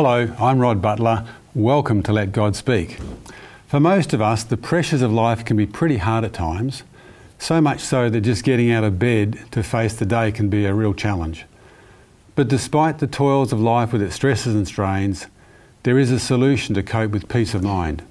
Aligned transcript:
Hello, 0.00 0.32
I'm 0.38 0.60
Rod 0.60 0.80
Butler. 0.80 1.26
Welcome 1.56 2.04
to 2.04 2.12
Let 2.12 2.30
God 2.30 2.54
Speak. 2.54 2.98
For 3.66 3.80
most 3.80 4.12
of 4.12 4.20
us, 4.22 4.44
the 4.44 4.56
pressures 4.56 5.02
of 5.02 5.12
life 5.12 5.44
can 5.44 5.56
be 5.56 5.66
pretty 5.66 5.96
hard 5.96 6.22
at 6.22 6.32
times, 6.32 6.84
so 7.40 7.60
much 7.60 7.80
so 7.80 8.08
that 8.08 8.20
just 8.20 8.44
getting 8.44 8.70
out 8.70 8.84
of 8.84 9.00
bed 9.00 9.40
to 9.50 9.64
face 9.64 9.94
the 9.94 10.06
day 10.06 10.30
can 10.30 10.48
be 10.48 10.66
a 10.66 10.72
real 10.72 10.94
challenge. 10.94 11.46
But 12.36 12.46
despite 12.46 13.00
the 13.00 13.08
toils 13.08 13.52
of 13.52 13.60
life 13.60 13.92
with 13.92 14.00
its 14.00 14.14
stresses 14.14 14.54
and 14.54 14.68
strains, 14.68 15.26
there 15.82 15.98
is 15.98 16.12
a 16.12 16.20
solution 16.20 16.76
to 16.76 16.84
cope 16.84 17.10
with 17.10 17.28
peace 17.28 17.52
of 17.52 17.64
mind. 17.64 18.04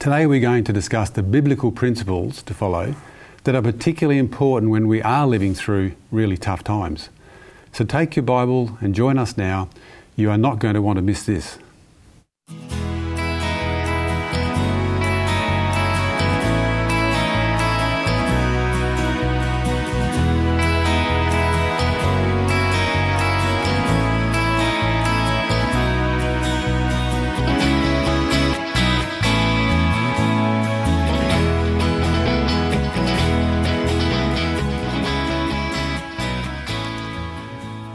Today 0.00 0.26
we're 0.26 0.40
going 0.40 0.64
to 0.64 0.72
discuss 0.72 1.10
the 1.10 1.22
biblical 1.22 1.70
principles 1.70 2.42
to 2.42 2.54
follow 2.54 2.96
that 3.44 3.54
are 3.54 3.62
particularly 3.62 4.18
important 4.18 4.72
when 4.72 4.88
we 4.88 5.00
are 5.02 5.28
living 5.28 5.54
through 5.54 5.92
really 6.10 6.36
tough 6.36 6.64
times. 6.64 7.08
So 7.72 7.84
take 7.84 8.16
your 8.16 8.24
Bible 8.24 8.76
and 8.80 8.96
join 8.96 9.16
us 9.16 9.36
now. 9.36 9.68
You 10.18 10.32
are 10.32 10.36
not 10.36 10.58
going 10.58 10.74
to 10.74 10.82
want 10.82 10.96
to 10.96 11.02
miss 11.02 11.22
this. 11.22 11.58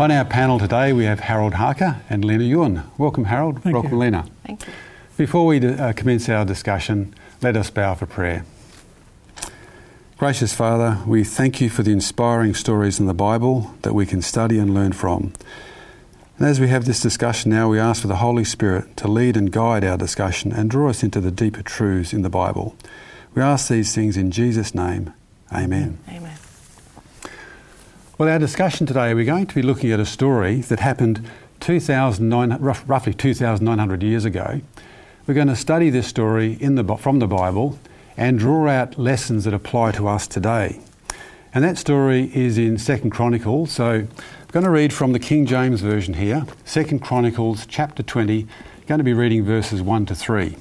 On 0.03 0.11
our 0.11 0.25
panel 0.25 0.59
today, 0.59 0.91
we 0.91 1.05
have 1.05 1.21
Harold 1.21 1.53
Harker 1.53 2.01
and 2.09 2.25
Lena 2.25 2.43
Yuan. 2.43 2.91
Welcome, 2.97 3.23
Harold. 3.23 3.63
Thank 3.63 3.73
Welcome, 3.73 3.93
you. 3.93 3.97
Lena. 3.99 4.25
Thank 4.45 4.67
you. 4.67 4.73
Before 5.15 5.45
we 5.45 5.65
uh, 5.65 5.93
commence 5.93 6.27
our 6.27 6.43
discussion, 6.43 7.15
let 7.41 7.55
us 7.55 7.69
bow 7.69 7.95
for 7.95 8.05
prayer. 8.05 8.45
Gracious 10.17 10.53
Father, 10.53 11.01
we 11.07 11.23
thank 11.23 11.61
you 11.61 11.69
for 11.69 11.83
the 11.83 11.93
inspiring 11.93 12.53
stories 12.53 12.99
in 12.99 13.05
the 13.05 13.13
Bible 13.13 13.73
that 13.83 13.93
we 13.93 14.05
can 14.05 14.21
study 14.21 14.59
and 14.59 14.73
learn 14.73 14.91
from. 14.91 15.31
And 16.37 16.47
as 16.49 16.59
we 16.59 16.67
have 16.67 16.83
this 16.83 16.99
discussion 16.99 17.51
now, 17.51 17.69
we 17.69 17.79
ask 17.79 18.01
for 18.01 18.09
the 18.09 18.17
Holy 18.17 18.43
Spirit 18.43 18.97
to 18.97 19.07
lead 19.07 19.37
and 19.37 19.53
guide 19.53 19.85
our 19.85 19.97
discussion 19.97 20.51
and 20.51 20.69
draw 20.69 20.89
us 20.89 21.01
into 21.01 21.21
the 21.21 21.31
deeper 21.31 21.63
truths 21.63 22.11
in 22.11 22.23
the 22.23 22.29
Bible. 22.29 22.75
We 23.33 23.41
ask 23.41 23.69
these 23.69 23.95
things 23.95 24.17
in 24.17 24.31
Jesus' 24.31 24.75
name. 24.75 25.13
Amen. 25.49 25.97
Amen. 26.09 26.37
Well, 28.15 28.29
our 28.29 28.37
discussion 28.37 28.85
today, 28.85 29.15
we're 29.15 29.25
going 29.25 29.47
to 29.47 29.55
be 29.55 29.63
looking 29.63 29.91
at 29.91 29.99
a 29.99 30.05
story 30.05 30.61
that 30.61 30.79
happened 30.79 31.27
2,900 31.61 32.61
rough- 32.61 32.83
roughly 32.85 33.11
2,900 33.11 34.03
years 34.03 34.23
ago. 34.23 34.61
We're 35.25 35.33
going 35.33 35.47
to 35.47 35.55
study 35.55 35.89
this 35.89 36.05
story 36.05 36.53
the, 36.75 36.95
from 36.97 37.17
the 37.17 37.25
Bible 37.25 37.79
and 38.15 38.37
draw 38.37 38.67
out 38.69 38.99
lessons 38.99 39.45
that 39.45 39.53
apply 39.55 39.93
to 39.93 40.07
us 40.07 40.27
today. 40.27 40.79
And 41.55 41.63
that 41.63 41.79
story 41.79 42.29
is 42.35 42.55
in 42.59 42.77
Second 42.77 43.09
Chronicles. 43.09 43.71
So 43.71 43.89
I'm 43.89 44.09
going 44.51 44.63
to 44.63 44.69
read 44.69 44.93
from 44.93 45.13
the 45.13 45.19
King 45.19 45.47
James 45.47 45.81
Version 45.81 46.13
here, 46.13 46.45
Second 46.65 46.99
Chronicles 46.99 47.65
chapter 47.65 48.03
20, 48.03 48.41
I'm 48.41 48.47
going 48.85 48.99
to 48.99 49.03
be 49.03 49.13
reading 49.13 49.43
verses 49.43 49.81
1 49.81 50.05
to 50.05 50.13
3. 50.13 50.55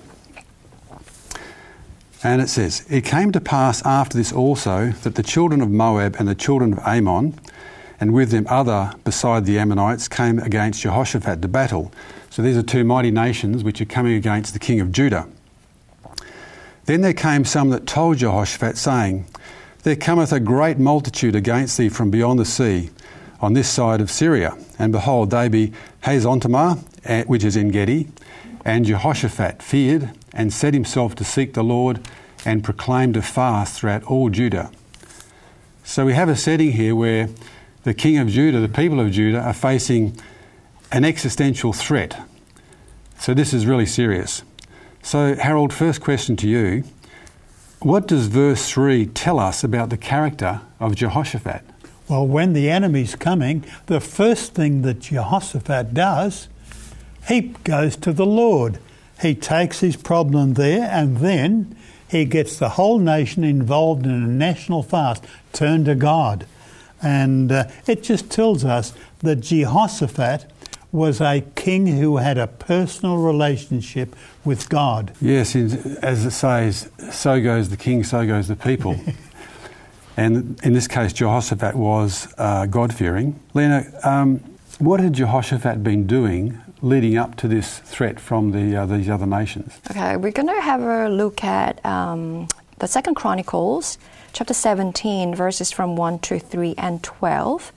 And 2.25 2.41
it 2.41 2.49
says, 2.49 2.85
It 2.89 3.05
came 3.05 3.33
to 3.33 3.41
pass 3.41 3.85
after 3.85 4.17
this 4.17 4.33
also 4.33 4.91
that 5.03 5.17
the 5.17 5.23
children 5.23 5.61
of 5.61 5.71
Moab 5.71 6.17
and 6.19 6.29
the 6.29 6.35
children 6.35 6.73
of 6.73 6.79
Ammon, 6.81 7.39
and 8.01 8.13
with 8.13 8.31
them 8.31 8.47
other 8.49 8.93
beside 9.05 9.45
the 9.45 9.59
Ammonites, 9.59 10.09
came 10.09 10.39
against 10.39 10.83
Jehoshaphat 10.83 11.43
to 11.43 11.49
battle. 11.49 11.93
So 12.31 12.43
these 12.43 12.57
are 12.57 12.63
two 12.63 12.85
mighty 12.85 13.11
nations 13.11 13.65
which 13.65 13.81
are 13.81 13.87
coming 13.87 14.15
against 14.15 14.53
the 14.53 14.59
king 14.59 14.81
of 14.81 14.93
Judah. 14.93 15.29
Then 16.87 17.01
there 17.01 17.13
came 17.13 17.45
some 17.45 17.71
that 17.71 17.87
told 17.87 18.19
Jehoshaphat, 18.19 18.77
saying, 18.77 19.27
There 19.83 19.97
cometh 19.97 20.33
a 20.33 20.41
great 20.41 20.79
multitude 20.79 21.37
against 21.37 21.77
thee 21.77 21.89
from 21.89 22.11
beyond 22.11 22.39
the 22.39 22.45
sea, 22.45 22.91
on 23.41 23.53
this 23.55 23.69
side 23.69 24.01
of 24.01 24.11
Syria. 24.11 24.57
And 24.79 24.93
behold, 24.93 25.31
they 25.31 25.49
be 25.49 25.73
Hazontamar, 26.05 26.83
eh, 27.05 27.25
which 27.25 27.45
is 27.45 27.57
Engedi. 27.57 28.09
And 28.65 28.85
Jehoshaphat 28.85 29.63
feared 29.63 30.11
and 30.33 30.53
set 30.53 30.75
himself 30.75 31.15
to 31.17 31.25
seek 31.25 31.55
the 31.55 31.63
Lord 31.63 32.01
and 32.45 32.65
proclaimed 32.65 33.17
a 33.17 33.23
fast 33.23 33.79
throughout 33.79 34.03
all 34.05 34.31
Judah. 34.31 34.71
So 35.85 36.07
we 36.07 36.15
have 36.15 36.29
a 36.29 36.37
setting 36.37 36.73
here 36.73 36.95
where 36.95 37.29
the 37.85 37.95
king 37.95 38.19
of 38.19 38.29
Judah, 38.29 38.61
the 38.61 38.69
people 38.69 39.01
of 39.01 39.11
Judah, 39.11 39.41
are 39.41 39.53
facing 39.53 40.17
an 40.91 41.05
existential 41.05 41.73
threat. 41.73 42.21
So 43.19 43.35
this 43.35 43.53
is 43.53 43.67
really 43.67 43.87
serious. 43.87 44.43
So, 45.03 45.35
Harold, 45.35 45.73
first 45.73 46.01
question 46.01 46.37
to 46.37 46.49
you. 46.49 46.85
What 47.81 48.07
does 48.07 48.29
verse 48.29 48.71
3 48.71 49.07
tell 49.07 49.41
us 49.41 49.65
about 49.65 49.91
the 49.91 49.97
character 49.97 50.61
of 50.79 50.95
Jehoshaphat? 50.95 51.63
Well, 52.09 52.27
when 52.27 52.53
the 52.53 52.71
enemy's 52.71 53.17
coming, 53.17 53.65
the 53.87 54.01
first 54.01 54.55
thing 54.55 54.83
that 54.83 55.01
Jehoshaphat 55.01 55.93
does, 55.93 56.49
he 57.27 57.41
goes 57.65 57.97
to 57.97 58.13
the 58.13 58.27
Lord. 58.27 58.79
He 59.23 59.37
takes 59.37 59.79
his 59.79 59.95
problem 59.95 60.55
there 60.55 60.89
and 60.91 61.19
then 61.19 61.77
he 62.09 62.25
gets 62.25 62.59
the 62.59 62.71
whole 62.71 62.99
nation 62.99 63.45
involved 63.45 64.05
in 64.05 64.11
a 64.11 64.27
national 64.27 64.83
fast, 64.83 65.25
turn 65.53 65.85
to 65.85 65.95
God. 65.95 66.45
And 67.01 67.51
uh, 67.51 67.69
it 67.87 68.03
just 68.03 68.31
tells 68.31 68.65
us 68.65 68.93
that 69.21 69.37
Jehoshaphat 69.37 70.47
was 70.91 71.21
a 71.21 71.41
king 71.55 71.87
who 71.87 72.19
had 72.19 72.37
a 72.37 72.49
personal 72.49 73.17
relationship 73.17 74.15
with 74.45 74.69
God. 74.69 75.13
Yes, 75.21 75.55
in, 75.55 75.97
as 76.03 76.27
it 76.27 76.33
says, 76.33 76.91
so 77.11 77.41
goes 77.41 77.71
the 77.71 77.77
king, 77.77 78.05
so 78.05 78.27
goes 78.27 78.49
the 78.49 78.57
people. 78.57 79.01
and 80.17 80.61
in 80.63 80.75
this 80.75 80.89
case, 80.89 81.13
Jehoshaphat 81.13 81.77
was 81.77 82.33
uh, 82.37 82.67
God 82.67 82.93
fearing. 82.93 83.41
Lena, 83.55 83.87
um, 84.03 84.39
what 84.79 85.01
had 85.01 85.15
Jehoshaphat 85.15 85.83
been 85.83 86.07
doing 86.07 86.61
leading 86.83 87.17
up 87.17 87.37
to 87.37 87.49
this 87.49 87.79
threat 87.79 88.21
from 88.21 88.51
the, 88.51 88.77
uh, 88.77 88.85
these 88.85 89.09
other 89.09 89.27
nations? 89.27 89.81
Okay, 89.91 90.17
we're 90.17 90.33
going 90.33 90.49
to 90.49 90.61
have 90.61 90.83
a 90.83 91.09
look 91.09 91.43
at 91.43 91.85
um, 91.87 92.49
the 92.79 92.87
Second 92.87 93.15
Chronicles, 93.15 93.97
chapter 94.33 94.53
17, 94.53 95.35
verses 95.35 95.71
from 95.71 95.97
1 95.97 96.19
to 96.19 96.39
3 96.39 96.75
and 96.77 97.03
12. 97.03 97.73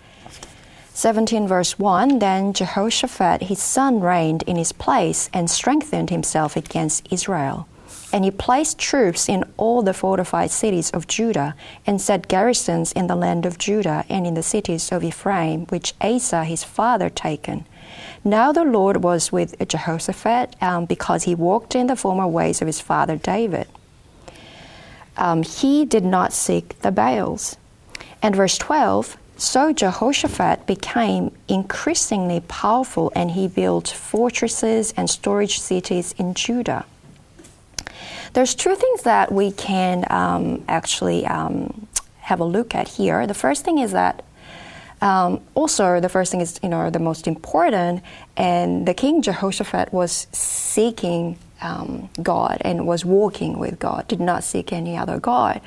17 0.96 1.46
verse 1.46 1.78
1 1.78 2.20
Then 2.20 2.54
Jehoshaphat 2.54 3.44
his 3.44 3.62
son 3.62 4.00
reigned 4.00 4.44
in 4.44 4.56
his 4.56 4.72
place 4.72 5.30
and 5.34 5.52
strengthened 5.52 6.10
himself 6.10 6.56
against 6.56 7.06
Israel. 7.12 7.68
And 8.16 8.24
he 8.24 8.32
placed 8.32 8.80
troops 8.80 9.28
in 9.28 9.44
all 9.58 9.82
the 9.82 9.94
fortified 9.94 10.50
cities 10.50 10.90
of 10.92 11.06
Judah, 11.06 11.54
and 11.86 12.00
set 12.00 12.30
garrisons 12.30 12.94
in 12.94 13.08
the 13.08 13.16
land 13.16 13.46
of 13.46 13.58
Judah 13.58 14.06
and 14.08 14.26
in 14.26 14.36
the 14.36 14.42
cities 14.42 14.90
of 14.94 15.04
Ephraim, 15.04 15.66
which 15.66 15.94
Asa 16.00 16.46
his 16.46 16.64
father 16.64 17.10
taken. 17.10 17.66
Now 18.24 18.54
the 18.54 18.64
Lord 18.64 19.04
was 19.04 19.34
with 19.34 19.68
Jehoshaphat 19.68 20.56
um, 20.62 20.86
because 20.86 21.24
he 21.24 21.36
walked 21.36 21.76
in 21.76 21.88
the 21.88 21.98
former 21.98 22.26
ways 22.26 22.62
of 22.62 22.68
his 22.68 22.80
father 22.80 23.18
David. 23.18 23.68
Um, 25.18 25.44
he 25.44 25.84
did 25.84 26.06
not 26.06 26.32
seek 26.32 26.80
the 26.84 26.94
Baals. 26.94 27.58
And 28.22 28.34
verse 28.34 28.58
12 28.58 29.18
So 29.36 29.74
Jehoshaphat 29.74 30.66
became 30.66 31.36
increasingly 31.50 32.40
powerful, 32.48 33.12
and 33.14 33.32
he 33.32 33.50
built 33.50 33.90
fortresses 33.90 34.94
and 34.96 35.10
storage 35.10 35.60
cities 35.60 36.16
in 36.18 36.34
Judah. 36.34 36.86
There's 38.34 38.56
two 38.56 38.76
things 38.76 39.04
that 39.04 39.32
we 39.32 39.52
can 39.52 40.06
um, 40.10 40.64
actually 40.68 41.26
um, 41.26 41.88
have 42.20 42.40
a 42.40 42.46
look 42.46 42.76
at 42.76 42.88
here. 42.88 43.28
The 43.28 43.34
first 43.34 43.64
thing 43.64 43.78
is 43.80 43.92
that 43.92 44.24
um, 45.02 45.42
also, 45.54 46.00
the 46.00 46.10
first 46.10 46.32
thing 46.32 46.42
is, 46.42 46.60
you 46.64 46.70
know, 46.70 46.90
the 46.90 47.00
most 47.00 47.28
important, 47.28 48.02
and 48.38 48.88
the 48.88 48.94
king 48.94 49.22
Jehoshaphat 49.22 49.92
was 49.94 50.26
seeking 50.32 51.38
um, 51.62 52.10
God 52.24 52.58
and 52.62 52.88
was 52.88 53.04
walking 53.04 53.60
with 53.60 53.78
God, 53.78 54.08
did 54.08 54.20
not 54.20 54.44
seek 54.44 54.72
any 54.72 54.98
other 54.98 55.20
God. 55.20 55.62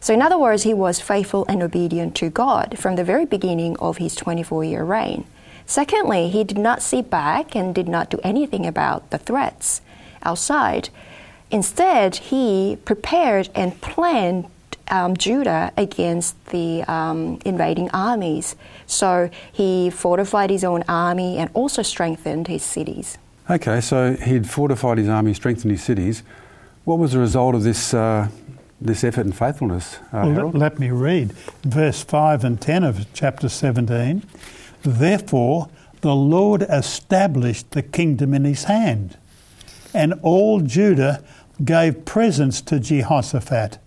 So, 0.00 0.12
in 0.12 0.20
other 0.20 0.38
words, 0.38 0.64
he 0.64 0.74
was 0.74 1.00
faithful 1.00 1.46
and 1.48 1.62
obedient 1.62 2.14
to 2.16 2.28
God 2.30 2.78
from 2.78 2.96
the 2.96 3.04
very 3.04 3.24
beginning 3.24 3.76
of 3.78 3.96
his 3.98 4.14
24 4.14 4.64
year 4.64 4.84
reign. 4.84 5.24
Secondly, 5.66 6.28
he 6.28 6.44
did 6.44 6.58
not 6.58 6.82
sit 6.82 7.08
back 7.08 7.56
and 7.56 7.74
did 7.74 7.88
not 7.88 8.10
do 8.10 8.20
anything 8.22 8.66
about 8.66 9.10
the 9.10 9.18
threats 9.18 9.80
outside. 10.22 10.90
Instead, 11.54 12.16
he 12.16 12.76
prepared 12.84 13.48
and 13.54 13.80
planned 13.80 14.46
um, 14.88 15.16
Judah 15.16 15.72
against 15.76 16.46
the 16.46 16.82
um, 16.88 17.38
invading 17.44 17.88
armies. 17.92 18.56
So 18.88 19.30
he 19.52 19.88
fortified 19.88 20.50
his 20.50 20.64
own 20.64 20.82
army 20.88 21.38
and 21.38 21.48
also 21.54 21.82
strengthened 21.82 22.48
his 22.48 22.64
cities. 22.64 23.18
Okay, 23.48 23.80
so 23.80 24.14
he'd 24.14 24.50
fortified 24.50 24.98
his 24.98 25.08
army, 25.08 25.32
strengthened 25.32 25.70
his 25.70 25.84
cities. 25.84 26.24
What 26.82 26.98
was 26.98 27.12
the 27.12 27.20
result 27.20 27.54
of 27.54 27.62
this, 27.62 27.94
uh, 27.94 28.30
this 28.80 29.04
effort 29.04 29.24
and 29.24 29.36
faithfulness, 29.36 29.98
uh, 30.12 30.24
Well, 30.26 30.46
let, 30.46 30.54
let 30.54 30.78
me 30.80 30.90
read 30.90 31.34
verse 31.62 32.02
5 32.02 32.42
and 32.42 32.60
10 32.60 32.82
of 32.82 33.06
chapter 33.14 33.48
17. 33.48 34.24
Therefore, 34.82 35.68
the 36.00 36.16
Lord 36.16 36.62
established 36.62 37.70
the 37.70 37.82
kingdom 37.82 38.34
in 38.34 38.44
his 38.44 38.64
hand. 38.64 39.18
And 39.94 40.14
all 40.22 40.60
Judah 40.60 41.22
gave 41.62 42.04
presents 42.04 42.60
to 42.62 42.80
Jehoshaphat, 42.80 43.78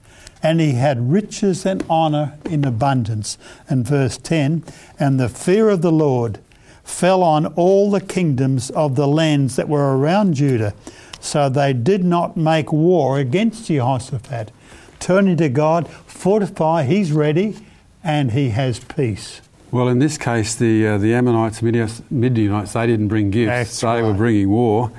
and 0.44 0.60
he 0.60 0.74
had 0.74 1.12
riches 1.12 1.66
and 1.66 1.84
honour 1.90 2.38
in 2.46 2.64
abundance. 2.64 3.38
And 3.68 3.86
verse 3.86 4.18
10 4.18 4.64
And 5.00 5.20
the 5.20 5.30
fear 5.30 5.70
of 5.70 5.82
the 5.82 5.92
Lord 5.92 6.40
fell 6.84 7.24
on 7.24 7.48
all 7.48 7.92
the 7.92 8.02
kingdoms 8.02 8.70
of 8.72 8.96
the 8.96 9.08
lands 9.08 9.56
that 9.56 9.68
were 9.68 9.98
around 9.98 10.36
Judah, 10.36 10.74
so 11.20 11.50
they 11.50 11.74
did 11.74 12.04
not 12.04 12.38
make 12.38 12.72
war 12.72 13.20
against 13.20 13.68
Jehoshaphat. 13.68 14.52
Turning 15.00 15.38
to 15.38 15.50
God, 15.50 15.88
fortify, 15.90 16.84
he's 16.84 17.12
ready, 17.12 17.58
and 18.04 18.32
he 18.32 18.50
has 18.50 18.80
peace. 18.80 19.42
Well, 19.70 19.90
in 19.90 20.00
this 20.00 20.18
case, 20.18 20.56
the 20.56 20.88
uh, 20.88 20.98
the 20.98 21.14
Ammonites, 21.14 21.62
Midianites, 21.62 22.74
they 22.74 22.88
didn't 22.88 23.10
bring 23.10 23.32
gifts; 23.32 23.50
That's 23.50 23.82
they 23.82 23.88
right. 23.88 24.02
were 24.02 24.14
bringing 24.14 24.50
war. 24.50 24.92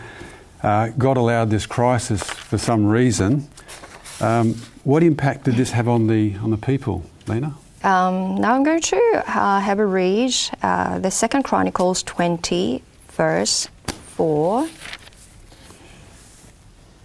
Uh, 0.62 0.88
God 0.98 1.16
allowed 1.16 1.50
this 1.50 1.66
crisis 1.66 2.22
for 2.22 2.58
some 2.58 2.86
reason. 2.86 3.48
Um, 4.20 4.54
what 4.84 5.02
impact 5.02 5.44
did 5.44 5.54
this 5.54 5.70
have 5.70 5.88
on 5.88 6.06
the 6.06 6.34
on 6.36 6.50
the 6.50 6.56
people, 6.56 7.04
Lena? 7.26 7.54
Um, 7.84 8.36
now 8.36 8.54
I'm 8.54 8.64
going 8.64 8.80
to 8.80 9.22
uh, 9.26 9.60
have 9.60 9.78
a 9.78 9.86
read 9.86 10.34
uh, 10.62 10.98
the 10.98 11.12
Second 11.12 11.44
Chronicles 11.44 12.02
20, 12.02 12.82
verse 13.10 13.68
4. 13.86 14.68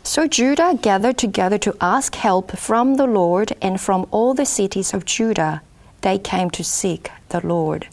So 0.02 0.28
Judah 0.28 0.78
gathered 0.82 1.20
together 1.20 1.60
to 1.60 1.76
ask 1.80 2.16
help 2.16 2.58
from 2.58 2.96
the 2.96 3.06
Lord, 3.06 3.56
and 3.62 3.80
from 3.80 4.08
all 4.10 4.34
the 4.34 4.46
cities 4.46 4.94
of 4.94 5.06
Judah 5.06 5.62
they 6.02 6.18
came 6.18 6.50
to 6.52 6.64
seek 6.64 7.12
the 7.30 7.46
Lord. 7.46 7.88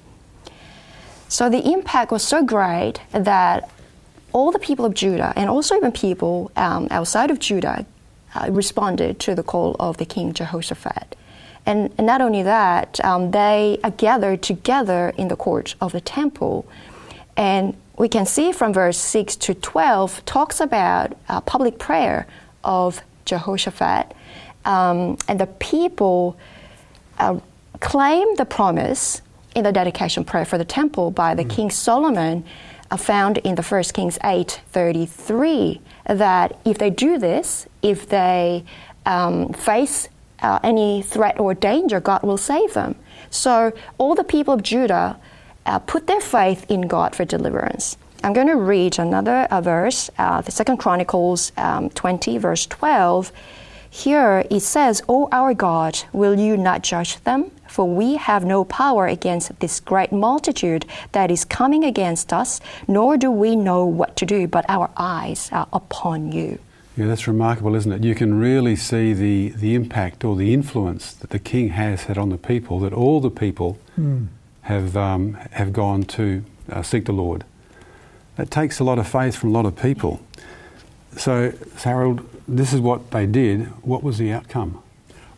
So 1.28 1.48
the 1.48 1.72
impact 1.72 2.10
was 2.10 2.24
so 2.24 2.42
great 2.42 3.00
that 3.12 3.70
all 4.32 4.52
the 4.52 4.58
people 4.58 4.84
of 4.84 4.94
Judah, 4.94 5.32
and 5.36 5.48
also 5.48 5.76
even 5.76 5.92
people 5.92 6.50
um, 6.56 6.88
outside 6.90 7.30
of 7.30 7.38
Judah, 7.38 7.86
uh, 8.34 8.48
responded 8.50 9.18
to 9.20 9.34
the 9.34 9.42
call 9.42 9.76
of 9.80 9.96
the 9.96 10.04
king 10.04 10.32
Jehoshaphat. 10.32 11.16
And, 11.66 11.92
and 11.98 12.06
not 12.06 12.20
only 12.20 12.42
that, 12.42 13.04
um, 13.04 13.32
they 13.32 13.78
are 13.84 13.90
gathered 13.90 14.42
together 14.42 15.12
in 15.16 15.28
the 15.28 15.36
court 15.36 15.74
of 15.80 15.92
the 15.92 16.00
temple. 16.00 16.66
And 17.36 17.76
we 17.98 18.08
can 18.08 18.26
see 18.26 18.52
from 18.52 18.72
verse 18.72 18.98
6 18.98 19.36
to 19.36 19.54
12 19.54 20.24
talks 20.24 20.60
about 20.60 21.16
uh, 21.28 21.40
public 21.42 21.78
prayer 21.78 22.26
of 22.64 23.02
Jehoshaphat. 23.24 24.14
Um, 24.64 25.18
and 25.28 25.38
the 25.38 25.46
people 25.46 26.36
uh, 27.18 27.40
claim 27.80 28.36
the 28.36 28.44
promise 28.44 29.22
in 29.54 29.64
the 29.64 29.72
dedication 29.72 30.24
prayer 30.24 30.44
for 30.44 30.58
the 30.58 30.64
temple 30.64 31.10
by 31.10 31.34
the 31.34 31.44
King 31.44 31.70
Solomon, 31.70 32.44
found 32.96 33.38
in 33.38 33.54
the 33.54 33.62
First 33.62 33.94
Kings 33.94 34.18
8:33, 34.24 35.80
that 36.06 36.58
if 36.64 36.78
they 36.78 36.90
do 36.90 37.18
this, 37.18 37.66
if 37.82 38.08
they 38.08 38.64
um, 39.06 39.52
face 39.52 40.08
uh, 40.42 40.58
any 40.62 41.02
threat 41.02 41.38
or 41.38 41.54
danger, 41.54 42.00
God 42.00 42.22
will 42.22 42.38
save 42.38 42.74
them. 42.74 42.96
So 43.30 43.72
all 43.98 44.14
the 44.14 44.24
people 44.24 44.54
of 44.54 44.62
Judah 44.62 45.18
uh, 45.66 45.78
put 45.78 46.06
their 46.06 46.20
faith 46.20 46.64
in 46.68 46.82
God 46.82 47.14
for 47.14 47.24
deliverance. 47.24 47.96
I'm 48.22 48.32
going 48.32 48.48
to 48.48 48.56
read 48.56 48.98
another 48.98 49.46
uh, 49.50 49.60
verse, 49.60 50.10
uh, 50.18 50.42
the 50.42 50.50
Second 50.50 50.76
Chronicles 50.76 51.52
um, 51.56 51.88
20, 51.90 52.36
verse 52.38 52.66
12. 52.66 53.32
Here 53.88 54.44
it 54.50 54.60
says, 54.60 55.02
O 55.08 55.28
our 55.32 55.54
God, 55.54 55.98
will 56.12 56.38
you 56.38 56.56
not 56.56 56.82
judge 56.82 57.22
them? 57.24 57.50
For 57.70 57.88
we 57.88 58.16
have 58.16 58.44
no 58.44 58.64
power 58.64 59.06
against 59.06 59.60
this 59.60 59.78
great 59.78 60.10
multitude 60.10 60.86
that 61.12 61.30
is 61.30 61.44
coming 61.44 61.84
against 61.84 62.32
us, 62.32 62.60
nor 62.88 63.16
do 63.16 63.30
we 63.30 63.54
know 63.54 63.84
what 63.84 64.16
to 64.16 64.26
do, 64.26 64.48
but 64.48 64.64
our 64.68 64.90
eyes 64.96 65.48
are 65.52 65.68
upon 65.72 66.32
you. 66.32 66.58
Yeah, 66.96 67.06
that's 67.06 67.28
remarkable, 67.28 67.76
isn't 67.76 67.92
it? 67.92 68.02
You 68.02 68.16
can 68.16 68.40
really 68.40 68.74
see 68.74 69.12
the, 69.12 69.50
the 69.50 69.76
impact 69.76 70.24
or 70.24 70.34
the 70.34 70.52
influence 70.52 71.12
that 71.12 71.30
the 71.30 71.38
king 71.38 71.68
has 71.68 72.04
had 72.04 72.18
on 72.18 72.30
the 72.30 72.38
people, 72.38 72.80
that 72.80 72.92
all 72.92 73.20
the 73.20 73.30
people 73.30 73.78
have, 74.62 74.96
um, 74.96 75.34
have 75.52 75.72
gone 75.72 76.02
to 76.02 76.44
uh, 76.72 76.82
seek 76.82 77.04
the 77.04 77.12
Lord. 77.12 77.44
That 78.34 78.50
takes 78.50 78.80
a 78.80 78.84
lot 78.84 78.98
of 78.98 79.06
faith 79.06 79.36
from 79.36 79.50
a 79.50 79.52
lot 79.52 79.64
of 79.64 79.76
people. 79.76 80.20
So, 81.16 81.52
Harold, 81.76 82.28
this 82.48 82.72
is 82.72 82.80
what 82.80 83.12
they 83.12 83.26
did. 83.26 83.66
What 83.84 84.02
was 84.02 84.18
the 84.18 84.32
outcome? 84.32 84.82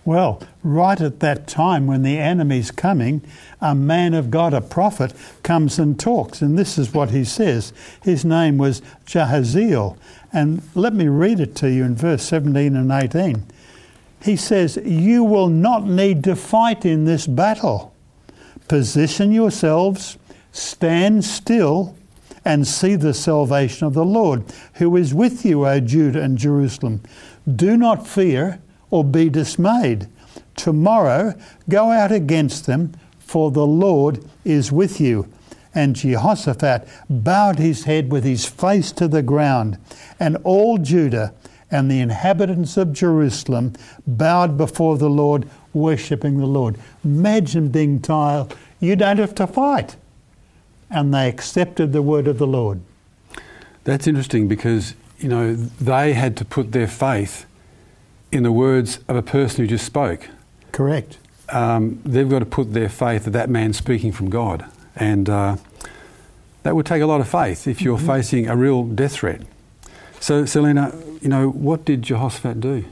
Well, 0.05 0.43
right 0.65 1.01
at 1.01 1.21
that 1.21 1.47
time 1.47 1.87
when 1.87 2.03
the 2.03 2.19
enemy's 2.19 2.73
coming, 2.73 3.23
a 3.61 3.75
man 3.75 4.15
of 4.15 4.31
God, 4.31 4.53
a 4.53 4.61
prophet, 4.61 5.13
comes 5.45 5.79
and 5.79 5.99
talks. 5.99 6.43
And 6.43 6.59
this 6.59 6.77
is 6.77 6.93
what 6.93 7.11
he 7.11 7.25
says. 7.25 7.73
His 8.03 8.25
name 8.25 8.59
was 8.59 8.83
Jahaziel. 9.07 9.97
And 10.33 10.63
let 10.75 10.93
me 10.95 11.07
read 11.07 11.39
it 11.39 11.55
to 11.57 11.71
you 11.71 11.85
in 11.85 11.95
verse 11.95 12.25
17 12.25 12.75
and 12.75 12.91
18. 12.91 13.45
He 14.23 14.37
says, 14.37 14.77
You 14.85 15.23
will 15.23 15.49
not 15.49 15.87
need 15.87 16.25
to 16.25 16.35
fight 16.35 16.85
in 16.85 17.05
this 17.05 17.27
battle. 17.27 17.95
Position 18.67 19.33
yourselves, 19.33 20.17
stand 20.51 21.25
still, 21.25 21.97
and 22.45 22.67
see 22.67 22.97
the 22.97 23.15
salvation 23.15 23.87
of 23.87 23.95
the 23.95 24.05
Lord, 24.05 24.45
who 24.75 24.97
is 24.97 25.15
with 25.15 25.45
you, 25.45 25.67
O 25.67 25.79
Judah 25.79 26.23
and 26.23 26.39
Jerusalem. 26.39 27.03
Do 27.55 27.77
not 27.77 28.07
fear 28.07 28.61
or 28.93 29.03
be 29.03 29.29
dismayed. 29.29 30.07
Tomorrow 30.55 31.35
go 31.69 31.91
out 31.91 32.13
against 32.13 32.67
them, 32.67 32.93
for 33.19 33.51
the 33.51 33.67
Lord 33.67 34.23
is 34.45 34.71
with 34.71 35.01
you. 35.01 35.27
And 35.75 35.97
Jehoshaphat 35.97 36.87
bowed 37.09 37.59
his 37.59 37.85
head 37.85 38.13
with 38.13 38.23
his 38.23 38.45
face 38.45 38.93
to 38.93 39.09
the 39.09 39.23
ground, 39.23 39.79
and 40.21 40.37
all 40.45 40.77
Judah 40.77 41.33
and 41.71 41.91
the 41.91 42.01
inhabitants 42.01 42.77
of 42.77 42.93
Jerusalem 42.93 43.73
bowed 44.07 44.59
before 44.59 44.99
the 44.99 45.09
Lord, 45.09 45.49
worshipping 45.73 46.37
the 46.37 46.47
Lord. 46.47 46.77
Imagine 47.03 47.69
being 47.71 48.03
told, 48.03 48.55
you 48.79 48.95
don't 48.95 49.19
have 49.19 49.35
to 49.37 49.47
fight. 49.47 49.97
And 50.91 51.15
they 51.15 51.31
accepted 51.31 51.95
the 51.95 52.03
word 52.03 52.29
of 52.29 52.37
the 52.37 52.47
Lord. 52.47 52.83
That's 53.85 54.07
interesting 54.07 54.49
because, 54.49 54.95
you 55.19 55.31
know, 55.31 55.55
they 55.55 56.13
had 56.13 56.37
to 56.37 56.45
put 56.45 56.73
their 56.73 56.87
faith 56.87 57.47
in 58.33 58.43
the 58.43 58.51
words 58.51 58.99
of 59.07 59.15
a 59.17 59.23
person 59.23 59.63
who 59.63 59.69
just 59.69 59.85
spoke. 59.85 60.29
Correct. 60.73 61.19
Um, 61.51 62.01
they've 62.05 62.29
got 62.29 62.39
to 62.39 62.47
put 62.47 62.73
their 62.73 62.89
faith 62.89 63.25
that 63.25 63.33
that 63.33 63.51
man's 63.51 63.77
speaking 63.77 64.11
from 64.11 64.31
God. 64.31 64.65
And 64.97 65.29
uh, 65.29 65.57
that 66.63 66.75
would 66.75 66.87
take 66.87 67.03
a 67.03 67.07
lot 67.07 67.21
of 67.21 67.29
faith 67.29 67.67
if 67.67 67.83
you're 67.83 67.99
facing 67.99 68.49
a 68.49 68.57
real 68.57 68.85
death 68.85 69.13
threat. 69.13 69.43
So, 70.19 70.47
Selena, 70.47 70.95
you 71.21 71.29
know, 71.29 71.51
what 71.51 71.85
did 71.85 72.03
Jehoshaphat 72.03 72.61
do? 72.61 72.85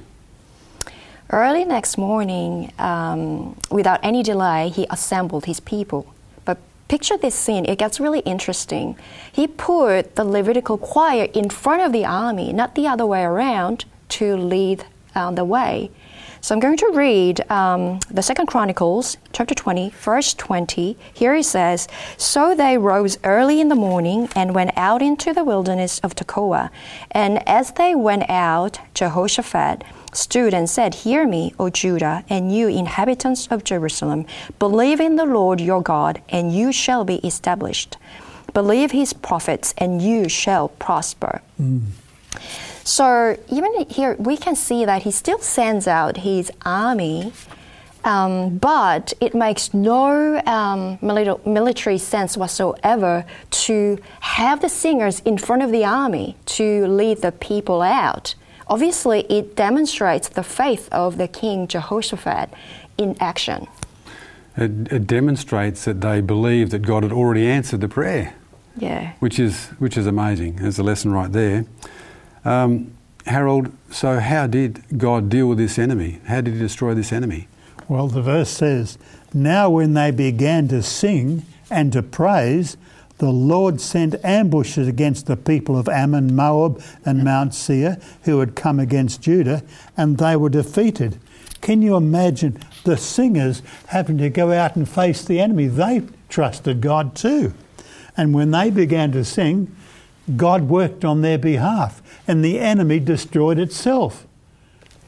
Early 1.30 1.64
next 1.64 1.96
morning, 1.96 2.72
um, 2.78 3.56
without 3.70 4.00
any 4.02 4.22
delay, 4.22 4.68
he 4.68 4.86
assembled 4.90 5.46
his 5.46 5.60
people. 5.60 6.12
But 6.44 6.58
picture 6.88 7.16
this 7.16 7.36
scene, 7.36 7.64
it 7.66 7.78
gets 7.78 8.00
really 8.00 8.18
interesting. 8.20 8.96
He 9.30 9.46
put 9.46 10.16
the 10.16 10.24
Levitical 10.24 10.76
choir 10.76 11.28
in 11.32 11.48
front 11.48 11.82
of 11.82 11.92
the 11.92 12.04
army, 12.04 12.52
not 12.52 12.74
the 12.74 12.88
other 12.88 13.06
way 13.06 13.22
around, 13.22 13.84
to 14.08 14.36
lead 14.36 14.84
uh, 15.14 15.30
the 15.30 15.44
way. 15.44 15.90
So 16.42 16.54
I'm 16.54 16.60
going 16.60 16.78
to 16.78 16.90
read 16.94 17.50
um, 17.50 18.00
the 18.10 18.22
Second 18.22 18.46
Chronicles, 18.46 19.18
chapter 19.32 19.54
20, 19.54 19.90
verse 19.90 20.32
20. 20.32 20.96
Here 21.12 21.34
it 21.34 21.44
says, 21.44 21.86
So 22.16 22.54
they 22.54 22.78
rose 22.78 23.18
early 23.24 23.60
in 23.60 23.68
the 23.68 23.74
morning 23.74 24.30
and 24.34 24.54
went 24.54 24.70
out 24.74 25.02
into 25.02 25.34
the 25.34 25.44
wilderness 25.44 25.98
of 25.98 26.14
Tekoa. 26.14 26.70
And 27.10 27.46
as 27.46 27.72
they 27.72 27.94
went 27.94 28.30
out, 28.30 28.80
Jehoshaphat 28.94 29.84
stood 30.14 30.54
and 30.54 30.68
said, 30.68 30.94
Hear 30.94 31.26
me, 31.26 31.54
O 31.58 31.68
Judah, 31.68 32.24
and 32.30 32.54
you 32.54 32.68
inhabitants 32.68 33.46
of 33.48 33.62
Jerusalem. 33.62 34.24
Believe 34.58 34.98
in 34.98 35.16
the 35.16 35.26
Lord 35.26 35.60
your 35.60 35.82
God, 35.82 36.22
and 36.30 36.54
you 36.54 36.72
shall 36.72 37.04
be 37.04 37.16
established. 37.16 37.98
Believe 38.54 38.92
his 38.92 39.12
prophets, 39.12 39.74
and 39.76 40.00
you 40.00 40.26
shall 40.28 40.68
prosper. 40.68 41.42
So 42.84 43.36
even 43.50 43.86
here, 43.88 44.16
we 44.18 44.36
can 44.36 44.56
see 44.56 44.84
that 44.84 45.02
he 45.02 45.10
still 45.10 45.38
sends 45.38 45.86
out 45.86 46.18
his 46.18 46.50
army, 46.64 47.32
um, 48.04 48.58
but 48.58 49.12
it 49.20 49.34
makes 49.34 49.74
no 49.74 50.40
um, 50.46 50.98
military 51.02 51.98
sense 51.98 52.36
whatsoever 52.36 53.24
to 53.50 53.98
have 54.20 54.60
the 54.62 54.68
singers 54.68 55.20
in 55.20 55.36
front 55.38 55.62
of 55.62 55.70
the 55.70 55.84
army 55.84 56.36
to 56.46 56.86
lead 56.86 57.18
the 57.22 57.32
people 57.32 57.82
out. 57.82 58.34
Obviously, 58.66 59.20
it 59.28 59.56
demonstrates 59.56 60.28
the 60.28 60.42
faith 60.44 60.88
of 60.92 61.18
the 61.18 61.28
king 61.28 61.66
Jehoshaphat 61.66 62.50
in 62.96 63.16
action. 63.20 63.66
It, 64.56 64.92
it 64.92 65.06
demonstrates 65.06 65.84
that 65.84 66.00
they 66.00 66.20
believed 66.20 66.70
that 66.72 66.80
God 66.80 67.02
had 67.02 67.12
already 67.12 67.46
answered 67.46 67.80
the 67.80 67.88
prayer, 67.88 68.34
Yeah. 68.76 69.12
which 69.20 69.38
is, 69.38 69.66
which 69.78 69.96
is 69.96 70.06
amazing. 70.06 70.56
There's 70.56 70.78
a 70.78 70.82
lesson 70.82 71.12
right 71.12 71.30
there. 71.30 71.66
Um, 72.44 72.92
Harold, 73.26 73.72
so 73.90 74.18
how 74.18 74.46
did 74.46 74.82
God 74.96 75.28
deal 75.28 75.48
with 75.48 75.58
this 75.58 75.78
enemy? 75.78 76.20
How 76.26 76.40
did 76.40 76.54
he 76.54 76.60
destroy 76.60 76.94
this 76.94 77.12
enemy? 77.12 77.48
Well, 77.88 78.08
the 78.08 78.22
verse 78.22 78.50
says, 78.50 78.98
Now 79.34 79.68
when 79.68 79.94
they 79.94 80.10
began 80.10 80.68
to 80.68 80.82
sing 80.82 81.44
and 81.70 81.92
to 81.92 82.02
praise, 82.02 82.76
the 83.18 83.30
Lord 83.30 83.80
sent 83.80 84.24
ambushes 84.24 84.88
against 84.88 85.26
the 85.26 85.36
people 85.36 85.78
of 85.78 85.88
Ammon, 85.88 86.34
Moab, 86.34 86.82
and 87.04 87.22
Mount 87.22 87.52
Seir, 87.52 87.98
who 88.22 88.40
had 88.40 88.56
come 88.56 88.80
against 88.80 89.20
Judah, 89.20 89.62
and 89.96 90.16
they 90.16 90.36
were 90.36 90.48
defeated. 90.48 91.18
Can 91.60 91.82
you 91.82 91.96
imagine 91.96 92.58
the 92.84 92.96
singers 92.96 93.60
having 93.88 94.16
to 94.18 94.30
go 94.30 94.52
out 94.52 94.74
and 94.74 94.88
face 94.88 95.22
the 95.22 95.38
enemy? 95.38 95.66
They 95.66 96.02
trusted 96.30 96.80
God 96.80 97.14
too. 97.14 97.52
And 98.16 98.32
when 98.32 98.50
they 98.52 98.70
began 98.70 99.12
to 99.12 99.24
sing, 99.24 99.74
God 100.36 100.68
worked 100.68 101.04
on 101.04 101.22
their 101.22 101.38
behalf, 101.38 102.02
and 102.26 102.44
the 102.44 102.58
enemy 102.58 103.00
destroyed 103.00 103.58
itself. 103.58 104.26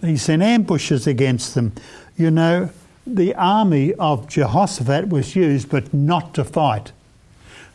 He 0.01 0.17
sent 0.17 0.43
ambushes 0.43 1.07
against 1.07 1.55
them. 1.55 1.73
You 2.17 2.31
know, 2.31 2.71
the 3.07 3.35
army 3.35 3.95
of 3.95 4.29
Jehoshaphat 4.29 5.09
was 5.09 5.37
used, 5.37 5.69
but 5.69 5.93
not 5.95 6.35
to 6.35 6.45
fight. 6.45 6.93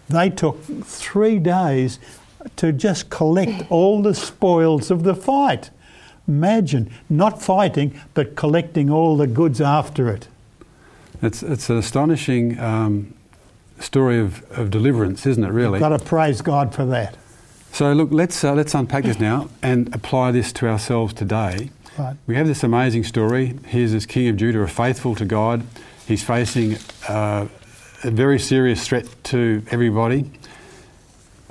They 0.09 0.29
took 0.29 0.63
three 0.83 1.39
days 1.39 1.99
to 2.55 2.71
just 2.71 3.09
collect 3.09 3.69
all 3.69 4.01
the 4.01 4.13
spoils 4.13 4.89
of 4.91 5.03
the 5.03 5.15
fight. 5.15 5.69
Imagine 6.27 6.91
not 7.09 7.41
fighting, 7.41 7.99
but 8.13 8.35
collecting 8.35 8.89
all 8.89 9.17
the 9.17 9.27
goods 9.27 9.61
after 9.61 10.09
it. 10.09 10.27
It's, 11.21 11.41
it's 11.41 11.69
an 11.69 11.77
astonishing 11.77 12.59
um, 12.59 13.13
story 13.79 14.19
of, 14.19 14.43
of 14.51 14.69
deliverance, 14.69 15.25
isn't 15.25 15.43
it, 15.43 15.51
really? 15.51 15.79
Got 15.79 15.89
to 15.89 15.99
praise 15.99 16.41
God 16.41 16.75
for 16.75 16.85
that. 16.85 17.17
So, 17.71 17.93
look, 17.93 18.09
let's, 18.11 18.43
uh, 18.43 18.53
let's 18.53 18.73
unpack 18.73 19.03
this 19.03 19.19
now 19.19 19.49
and 19.61 19.93
apply 19.93 20.31
this 20.31 20.51
to 20.53 20.67
ourselves 20.67 21.13
today. 21.13 21.69
Right. 21.97 22.15
We 22.25 22.35
have 22.35 22.47
this 22.47 22.63
amazing 22.63 23.03
story. 23.03 23.59
Here's 23.67 23.91
this 23.91 24.05
king 24.05 24.27
of 24.29 24.37
Judah, 24.37 24.67
faithful 24.67 25.15
to 25.15 25.25
God. 25.25 25.63
He's 26.07 26.23
facing 26.23 26.77
uh, 27.07 27.47
a 28.03 28.11
very 28.11 28.39
serious 28.39 28.87
threat 28.87 29.05
to 29.25 29.63
everybody. 29.69 30.31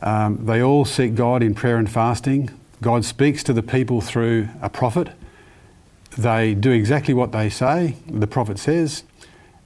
Um, 0.01 0.45
they 0.47 0.63
all 0.63 0.85
seek 0.85 1.15
God 1.15 1.43
in 1.43 1.55
prayer 1.55 1.77
and 1.77 1.91
fasting. 1.91 2.51
God 2.83 3.05
speaks 3.05 3.43
to 3.45 3.53
the 3.53 3.63
people 3.63 4.01
through 4.01 4.49
a 4.61 4.69
prophet. 4.69 5.09
They 6.19 6.55
do 6.55 6.71
exactly 6.73 7.15
what 7.15 7.33
they 7.33 7.49
say, 7.51 7.97
the 8.09 8.27
prophet 8.27 8.59
says, 8.59 9.05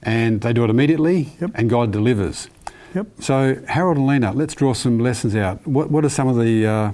and 0.03 0.41
they 0.41 0.53
do 0.53 0.63
it 0.63 0.69
immediately, 0.69 1.33
Yep. 1.39 1.51
and 1.55 1.69
God 1.69 1.91
delivers. 1.91 2.49
Yep. 2.93 3.07
So, 3.19 3.63
Harold 3.67 3.97
and 3.97 4.07
Lena, 4.07 4.33
let's 4.33 4.53
draw 4.53 4.73
some 4.73 4.99
lessons 4.99 5.35
out. 5.35 5.65
What, 5.65 5.91
what 5.91 6.03
are 6.03 6.09
some 6.09 6.27
of 6.27 6.37
the, 6.37 6.65
uh, 6.65 6.91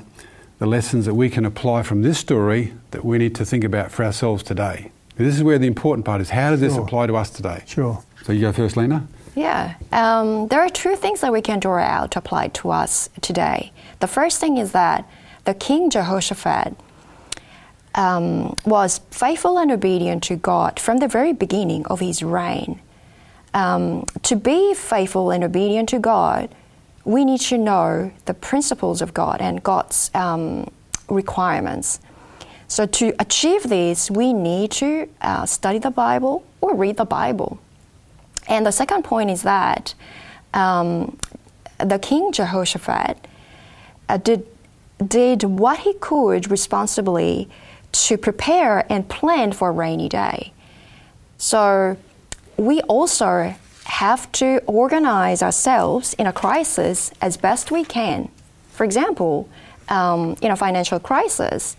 the 0.60 0.68
lessons 0.68 1.06
that 1.06 1.16
we 1.16 1.30
can 1.30 1.46
apply 1.46 1.84
from 1.84 2.04
this 2.04 2.20
story 2.20 2.74
that 2.92 3.04
we 3.04 3.18
need 3.18 3.34
to 3.36 3.46
think 3.46 3.64
about 3.64 3.92
for 3.92 4.06
ourselves 4.06 4.44
today? 4.44 4.92
This 5.16 5.36
is 5.36 5.44
where 5.44 5.58
the 5.58 5.66
important 5.66 6.06
part 6.06 6.22
is. 6.22 6.30
How 6.30 6.52
does 6.52 6.60
this 6.60 6.78
apply 6.78 7.08
to 7.08 7.16
us 7.16 7.32
today? 7.32 7.64
Sure. 7.66 8.04
So, 8.24 8.32
you 8.32 8.42
go 8.42 8.52
first, 8.52 8.78
Lena. 8.78 9.08
Yeah, 9.36 9.76
um, 9.92 10.48
there 10.48 10.62
are 10.62 10.70
two 10.70 10.96
things 10.96 11.22
that 11.22 11.32
we 11.32 11.42
can 11.42 11.60
draw 11.60 11.78
out 11.78 12.12
to 12.12 12.20
apply 12.20 12.48
to 12.50 12.72
us 12.72 13.08
today. 13.22 13.72
The 14.00 14.08
first 14.08 14.40
thing 14.40 14.58
is 14.58 14.72
that 14.72 15.08
the 15.46 15.54
King 15.54 15.92
Jehoshaphat 15.92 16.76
um, 17.94 18.56
was 18.66 19.00
faithful 19.12 19.60
and 19.60 19.72
obedient 19.72 20.24
to 20.24 20.36
God 20.36 20.80
from 20.80 20.98
the 20.98 21.08
very 21.08 21.34
beginning 21.34 21.86
of 21.86 22.00
his 22.00 22.24
reign. 22.24 22.80
Um, 23.54 24.06
to 24.24 24.36
be 24.36 24.74
faithful 24.74 25.32
and 25.32 25.44
obedient 25.44 25.90
to 25.90 26.00
God, 26.00 26.54
we 27.06 27.24
need 27.24 27.42
to 27.42 27.58
know 27.58 28.12
the 28.26 28.34
principles 28.34 29.02
of 29.02 29.14
God 29.14 29.42
and 29.42 29.64
God's 29.64 30.12
um, 30.14 30.70
requirements. 31.10 32.00
So, 32.68 32.86
to 32.86 33.14
achieve 33.20 33.64
this, 33.64 34.12
we 34.12 34.34
need 34.34 34.72
to 34.72 35.10
uh, 35.22 35.46
study 35.46 35.80
the 35.80 35.90
Bible 35.90 36.44
or 36.60 36.76
read 36.76 36.98
the 36.98 37.06
Bible. 37.06 37.60
And 38.48 38.66
the 38.66 38.72
second 38.72 39.04
point 39.04 39.30
is 39.30 39.44
that 39.44 39.94
um, 40.54 41.18
the 41.80 42.00
King 42.00 42.32
Jehoshaphat 42.32 43.28
uh, 44.10 44.18
did, 44.18 44.46
did 45.06 45.44
what 45.44 45.80
he 45.80 45.94
could 45.94 46.52
responsibly 46.52 47.50
to 47.92 48.18
prepare 48.18 48.86
and 48.92 49.08
plan 49.08 49.52
for 49.52 49.70
a 49.70 49.72
rainy 49.72 50.10
day. 50.10 50.52
So 51.38 51.98
we 52.58 52.82
also 52.82 53.56
have 53.86 54.32
to 54.34 54.62
organize 54.66 55.42
ourselves 55.42 56.14
in 56.16 56.28
a 56.28 56.34
crisis 56.34 57.12
as 57.22 57.38
best 57.38 57.72
we 57.72 57.86
can. 57.86 58.30
For 58.72 58.84
example, 58.84 59.48
um, 59.90 60.36
in 60.42 60.52
a 60.52 60.56
financial 60.56 61.00
crisis, 61.00 61.78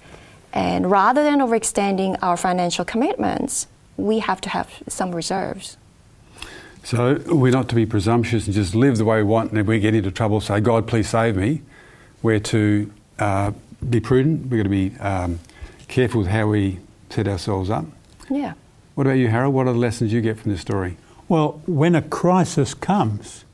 and 0.52 0.90
rather 0.90 1.22
than 1.22 1.40
overextending 1.40 2.16
our 2.22 2.36
financial 2.36 2.84
commitments, 2.84 3.66
we 3.96 4.20
have 4.20 4.40
to 4.40 4.48
have 4.48 4.82
some 4.88 5.14
reserves. 5.14 5.76
So 6.84 7.20
we're 7.26 7.52
not 7.52 7.68
to 7.68 7.74
be 7.74 7.84
presumptuous 7.84 8.46
and 8.46 8.54
just 8.54 8.74
live 8.74 8.96
the 8.96 9.04
way 9.04 9.18
we 9.18 9.24
want, 9.24 9.50
and 9.50 9.58
if 9.58 9.66
we 9.66 9.78
get 9.80 9.94
into 9.94 10.10
trouble, 10.10 10.40
say, 10.40 10.60
God, 10.60 10.86
please 10.86 11.08
save 11.08 11.36
me. 11.36 11.60
We're 12.22 12.40
to 12.40 12.90
uh, 13.18 13.52
be 13.90 14.00
prudent. 14.00 14.46
We've 14.46 14.58
got 14.58 14.62
to 14.62 14.68
be 14.70 14.96
um, 14.98 15.40
careful 15.88 16.20
with 16.20 16.30
how 16.30 16.46
we 16.46 16.78
set 17.10 17.28
ourselves 17.28 17.68
up. 17.68 17.84
Yeah. 18.30 18.54
What 18.98 19.06
about 19.06 19.18
you, 19.18 19.28
Harold? 19.28 19.54
What 19.54 19.68
are 19.68 19.72
the 19.72 19.78
lessons 19.78 20.12
you 20.12 20.20
get 20.20 20.40
from 20.40 20.50
this 20.50 20.60
story? 20.60 20.96
Well, 21.28 21.62
when 21.66 21.94
a 21.94 22.02
crisis 22.02 22.74
comes, 22.74 23.44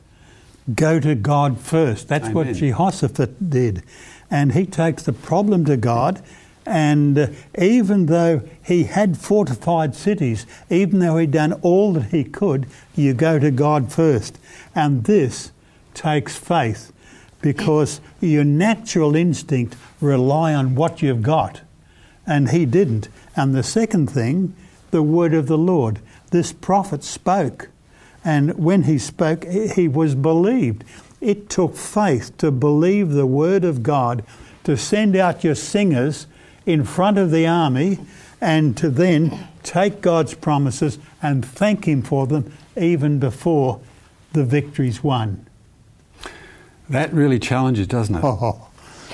go 0.75 0.99
to 0.99 1.15
God 1.15 1.61
first. 1.61 2.09
That's 2.09 2.31
what 2.31 2.51
Jehoshaphat 2.55 3.51
did. 3.51 3.83
And 4.31 4.53
he 4.53 4.65
takes 4.65 5.03
the 5.03 5.13
problem 5.13 5.67
to 5.67 5.77
God. 5.77 6.23
And 6.65 7.19
uh, 7.19 7.27
even 7.59 8.07
though 8.07 8.41
he 8.65 8.85
had 8.85 9.19
fortified 9.19 9.95
cities, 9.95 10.47
even 10.71 11.01
though 11.01 11.19
he'd 11.19 11.33
done 11.33 11.53
all 11.61 11.93
that 11.93 12.05
he 12.05 12.25
could, 12.25 12.67
you 12.97 13.13
go 13.13 13.39
to 13.39 13.51
God 13.51 13.93
first. 13.93 14.39
And 14.75 15.05
this 15.05 15.53
takes 15.93 16.39
faith 16.39 16.91
because 17.43 18.01
your 18.19 18.45
natural 18.45 19.15
instinct 19.15 19.77
rely 20.01 20.55
on 20.55 20.75
what 20.75 21.03
you've 21.03 21.21
got. 21.21 21.61
And 22.27 22.49
he 22.49 22.65
didn't. 22.65 23.11
And 23.37 23.55
the 23.55 23.63
second 23.63 24.07
thing, 24.07 24.55
the 24.95 25.03
word 25.03 25.35
of 25.35 25.49
the 25.49 25.59
Lord. 25.59 25.99
This 26.31 26.53
prophet 26.53 27.03
spoke. 27.03 27.69
And 28.25 28.57
when 28.57 28.85
he 28.85 28.97
spoke, 28.97 29.45
he 29.45 29.89
was 29.89 30.15
believed. 30.15 30.85
It 31.21 31.51
took 31.51 31.75
faith 31.75 32.39
to 32.39 32.53
believe 32.53 33.11
the 33.11 33.27
word 33.27 33.65
of 33.65 33.83
God, 33.83 34.25
to 34.63 34.77
send 34.77 35.17
out 35.17 35.43
your 35.43 35.57
singers 35.57 36.29
in 36.65 36.85
front 36.85 37.19
of 37.19 37.33
the 37.33 37.45
army, 37.45 37.99
and 38.41 38.77
to 38.77 38.89
then 38.89 39.49
take 39.65 40.01
God's 40.01 40.35
promises 40.35 41.01
and 41.21 41.45
thank 41.45 41.87
Him 41.89 42.03
for 42.03 42.29
them 42.29 42.53
even 42.77 43.19
before 43.19 43.81
the 44.33 44.45
victory's 44.45 45.03
won. 45.03 45.45
That 46.89 47.13
really 47.13 47.41
challenges, 47.41 47.89
doesn't 47.89 48.15
it? 48.15 48.23
Oh, 48.23 48.69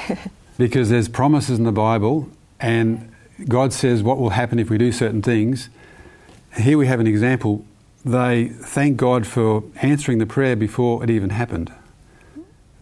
Because 0.59 0.91
there's 0.91 1.09
promises 1.09 1.59
in 1.59 1.65
the 1.65 1.73
Bible, 1.73 2.29
and 2.61 3.10
God 3.49 3.73
says 3.73 4.03
what 4.03 4.19
will 4.19 4.31
happen 4.31 4.59
if 4.59 4.71
we 4.71 4.79
do 4.79 4.93
certain 4.93 5.23
things. 5.23 5.69
Here 6.57 6.77
we 6.77 6.87
have 6.87 7.01
an 7.01 7.07
example. 7.07 7.65
They 8.05 8.49
thank 8.49 8.97
God 8.97 9.27
for 9.27 9.65
answering 9.77 10.19
the 10.19 10.27
prayer 10.27 10.57
before 10.57 11.05
it 11.05 11.11
even 11.11 11.31
happened. 11.31 11.73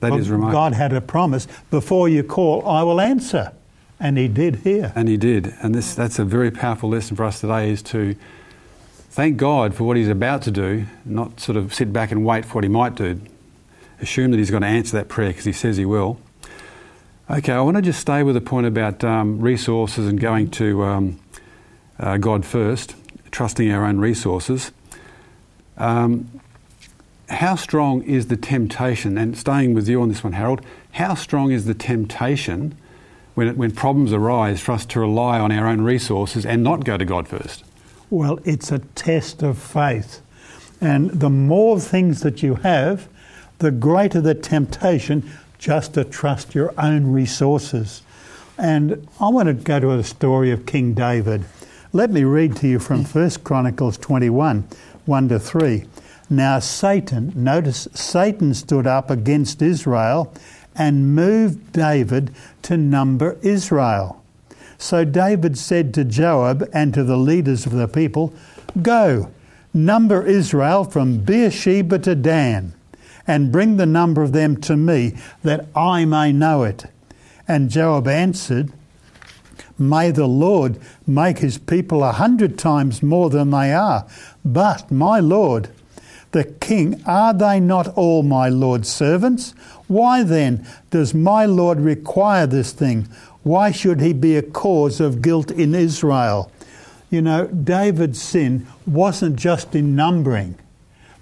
That 0.00 0.12
is 0.14 0.28
well, 0.28 0.38
remarkable. 0.38 0.52
God 0.52 0.72
had 0.74 0.92
a 0.92 1.00
promise 1.00 1.48
before 1.70 2.08
you 2.08 2.22
call, 2.22 2.66
I 2.66 2.82
will 2.82 3.00
answer. 3.00 3.52
And 4.00 4.16
He 4.16 4.28
did 4.28 4.56
here. 4.56 4.92
And 4.94 5.08
he 5.08 5.16
did. 5.16 5.54
And 5.60 5.74
this, 5.74 5.94
that's 5.94 6.20
a 6.20 6.24
very 6.24 6.52
powerful 6.52 6.88
lesson 6.88 7.16
for 7.16 7.24
us 7.24 7.40
today 7.40 7.70
is 7.70 7.82
to 7.84 8.14
thank 9.10 9.36
God 9.36 9.74
for 9.74 9.84
what 9.84 9.96
he's 9.96 10.08
about 10.08 10.42
to 10.42 10.52
do, 10.52 10.86
not 11.04 11.40
sort 11.40 11.56
of 11.56 11.74
sit 11.74 11.92
back 11.92 12.12
and 12.12 12.24
wait 12.24 12.44
for 12.44 12.54
what 12.54 12.64
he 12.64 12.70
might 12.70 12.94
do. 12.94 13.20
Assume 14.00 14.30
that 14.30 14.36
he's 14.36 14.50
going 14.50 14.62
to 14.62 14.68
answer 14.68 14.96
that 14.96 15.08
prayer 15.08 15.30
because 15.30 15.44
he 15.44 15.52
says 15.52 15.76
he 15.76 15.84
will. 15.84 16.20
Okay, 17.30 17.52
I 17.52 17.60
want 17.60 17.76
to 17.76 17.82
just 17.82 18.00
stay 18.00 18.22
with 18.22 18.36
the 18.36 18.40
point 18.40 18.66
about 18.66 19.04
um, 19.04 19.38
resources 19.38 20.06
and 20.06 20.18
going 20.18 20.50
to 20.52 20.82
um, 20.82 21.20
uh, 22.00 22.16
God 22.16 22.46
first, 22.46 22.94
trusting 23.30 23.70
our 23.70 23.84
own 23.84 23.98
resources. 23.98 24.72
Um, 25.76 26.40
how 27.28 27.54
strong 27.54 28.02
is 28.02 28.28
the 28.28 28.38
temptation, 28.38 29.18
and 29.18 29.36
staying 29.36 29.74
with 29.74 29.86
you 29.90 30.00
on 30.00 30.08
this 30.08 30.24
one, 30.24 30.32
Harold, 30.32 30.62
how 30.92 31.12
strong 31.12 31.50
is 31.52 31.66
the 31.66 31.74
temptation 31.74 32.74
when, 33.34 33.54
when 33.58 33.72
problems 33.72 34.14
arise 34.14 34.62
for 34.62 34.72
us 34.72 34.86
to 34.86 35.00
rely 35.00 35.38
on 35.38 35.52
our 35.52 35.66
own 35.66 35.82
resources 35.82 36.46
and 36.46 36.64
not 36.64 36.86
go 36.86 36.96
to 36.96 37.04
God 37.04 37.28
first? 37.28 37.62
Well, 38.08 38.38
it's 38.46 38.72
a 38.72 38.78
test 38.78 39.42
of 39.42 39.58
faith. 39.58 40.22
And 40.80 41.10
the 41.10 41.28
more 41.28 41.78
things 41.78 42.22
that 42.22 42.42
you 42.42 42.54
have, 42.54 43.06
the 43.58 43.70
greater 43.70 44.22
the 44.22 44.34
temptation 44.34 45.30
just 45.58 45.94
to 45.94 46.04
trust 46.04 46.54
your 46.54 46.72
own 46.78 47.12
resources. 47.12 48.02
And 48.56 49.06
I 49.20 49.28
want 49.28 49.48
to 49.48 49.54
go 49.54 49.78
to 49.78 49.96
the 49.96 50.04
story 50.04 50.50
of 50.50 50.66
King 50.66 50.94
David. 50.94 51.44
Let 51.92 52.10
me 52.10 52.24
read 52.24 52.56
to 52.56 52.68
you 52.68 52.78
from 52.78 53.04
1 53.04 53.30
Chronicles 53.44 53.98
21 53.98 54.68
1 55.06 55.28
to 55.28 55.38
3. 55.38 55.84
Now, 56.30 56.58
Satan, 56.58 57.32
notice 57.34 57.88
Satan 57.94 58.52
stood 58.52 58.86
up 58.86 59.10
against 59.10 59.62
Israel 59.62 60.34
and 60.74 61.14
moved 61.14 61.72
David 61.72 62.30
to 62.62 62.76
number 62.76 63.38
Israel. 63.42 64.22
So 64.76 65.04
David 65.04 65.58
said 65.58 65.94
to 65.94 66.04
Joab 66.04 66.68
and 66.72 66.92
to 66.94 67.02
the 67.02 67.16
leaders 67.16 67.66
of 67.66 67.72
the 67.72 67.88
people, 67.88 68.32
Go, 68.82 69.30
number 69.74 70.24
Israel 70.24 70.84
from 70.84 71.18
Beersheba 71.18 71.98
to 72.00 72.14
Dan. 72.14 72.74
And 73.28 73.52
bring 73.52 73.76
the 73.76 73.86
number 73.86 74.22
of 74.22 74.32
them 74.32 74.56
to 74.62 74.76
me, 74.76 75.14
that 75.44 75.68
I 75.76 76.04
may 76.04 76.32
know 76.32 76.64
it. 76.64 76.86
And 77.46 77.70
Joab 77.70 78.08
answered, 78.08 78.72
May 79.78 80.10
the 80.10 80.26
Lord 80.26 80.80
make 81.06 81.38
his 81.38 81.56
people 81.56 82.02
a 82.02 82.12
hundred 82.12 82.58
times 82.58 83.02
more 83.02 83.30
than 83.30 83.50
they 83.50 83.72
are. 83.72 84.06
But, 84.44 84.90
my 84.90 85.20
Lord, 85.20 85.68
the 86.32 86.44
king, 86.44 87.00
are 87.06 87.32
they 87.32 87.60
not 87.60 87.88
all 87.96 88.22
my 88.22 88.48
Lord's 88.48 88.88
servants? 88.88 89.52
Why 89.86 90.22
then 90.22 90.66
does 90.90 91.14
my 91.14 91.46
Lord 91.46 91.80
require 91.80 92.46
this 92.46 92.72
thing? 92.72 93.08
Why 93.42 93.70
should 93.70 94.00
he 94.00 94.12
be 94.12 94.36
a 94.36 94.42
cause 94.42 95.00
of 95.00 95.22
guilt 95.22 95.50
in 95.50 95.74
Israel? 95.74 96.50
You 97.08 97.22
know, 97.22 97.46
David's 97.46 98.20
sin 98.20 98.66
wasn't 98.86 99.36
just 99.36 99.74
in 99.74 99.96
numbering, 99.96 100.56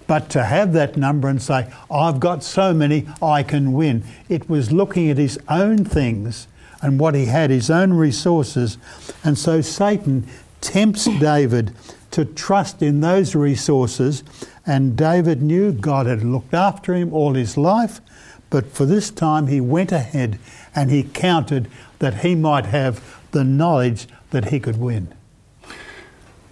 but 0.07 0.29
to 0.31 0.45
have 0.45 0.73
that 0.73 0.97
number 0.97 1.27
and 1.27 1.41
say, 1.41 1.71
I've 1.91 2.19
got 2.19 2.43
so 2.43 2.73
many, 2.73 3.07
I 3.21 3.43
can 3.43 3.73
win. 3.73 4.03
It 4.29 4.49
was 4.49 4.71
looking 4.71 5.09
at 5.09 5.17
his 5.17 5.37
own 5.49 5.83
things 5.83 6.47
and 6.81 6.99
what 6.99 7.13
he 7.13 7.25
had, 7.25 7.49
his 7.49 7.69
own 7.69 7.93
resources. 7.93 8.77
And 9.23 9.37
so 9.37 9.61
Satan 9.61 10.27
tempts 10.61 11.05
David 11.19 11.73
to 12.11 12.25
trust 12.25 12.81
in 12.81 13.01
those 13.01 13.35
resources. 13.35 14.23
And 14.65 14.97
David 14.97 15.41
knew 15.41 15.71
God 15.71 16.05
had 16.05 16.23
looked 16.23 16.53
after 16.53 16.93
him 16.93 17.13
all 17.13 17.33
his 17.33 17.57
life, 17.57 17.99
but 18.49 18.71
for 18.71 18.85
this 18.85 19.11
time 19.11 19.47
he 19.47 19.59
went 19.59 19.91
ahead 19.91 20.39
and 20.73 20.89
he 20.89 21.03
counted 21.03 21.69
that 21.99 22.21
he 22.21 22.35
might 22.35 22.67
have 22.67 23.21
the 23.31 23.43
knowledge 23.43 24.07
that 24.31 24.45
he 24.45 24.59
could 24.59 24.79
win. 24.79 25.13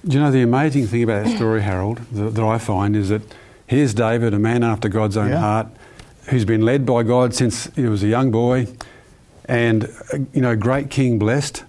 Do 0.06 0.18
you 0.18 0.24
know 0.24 0.30
the 0.30 0.42
amazing 0.42 0.88
thing 0.88 1.04
about 1.04 1.26
that 1.26 1.36
story, 1.36 1.62
Harold, 1.64 2.00
that, 2.12 2.36
that 2.36 2.44
I 2.44 2.58
find 2.60 2.96
is 2.96 3.10
that 3.10 3.24
here's 3.68 3.94
David, 3.94 4.34
a 4.34 4.40
man 4.40 4.64
after 4.64 4.90
God's 4.90 5.18
own 5.18 5.30
Yeah. 5.30 5.40
heart, 5.40 5.68
who's 6.30 6.46
been 6.46 6.62
led 6.62 6.86
by 6.86 7.04
God 7.04 7.34
since 7.34 7.70
he 7.76 7.84
was 7.86 8.04
a 8.04 8.08
young 8.08 8.32
boy, 8.32 8.68
and 9.46 9.90
you 10.34 10.42
know, 10.42 10.56
great 10.56 10.90
king 10.90 11.20
blessed. 11.20 11.64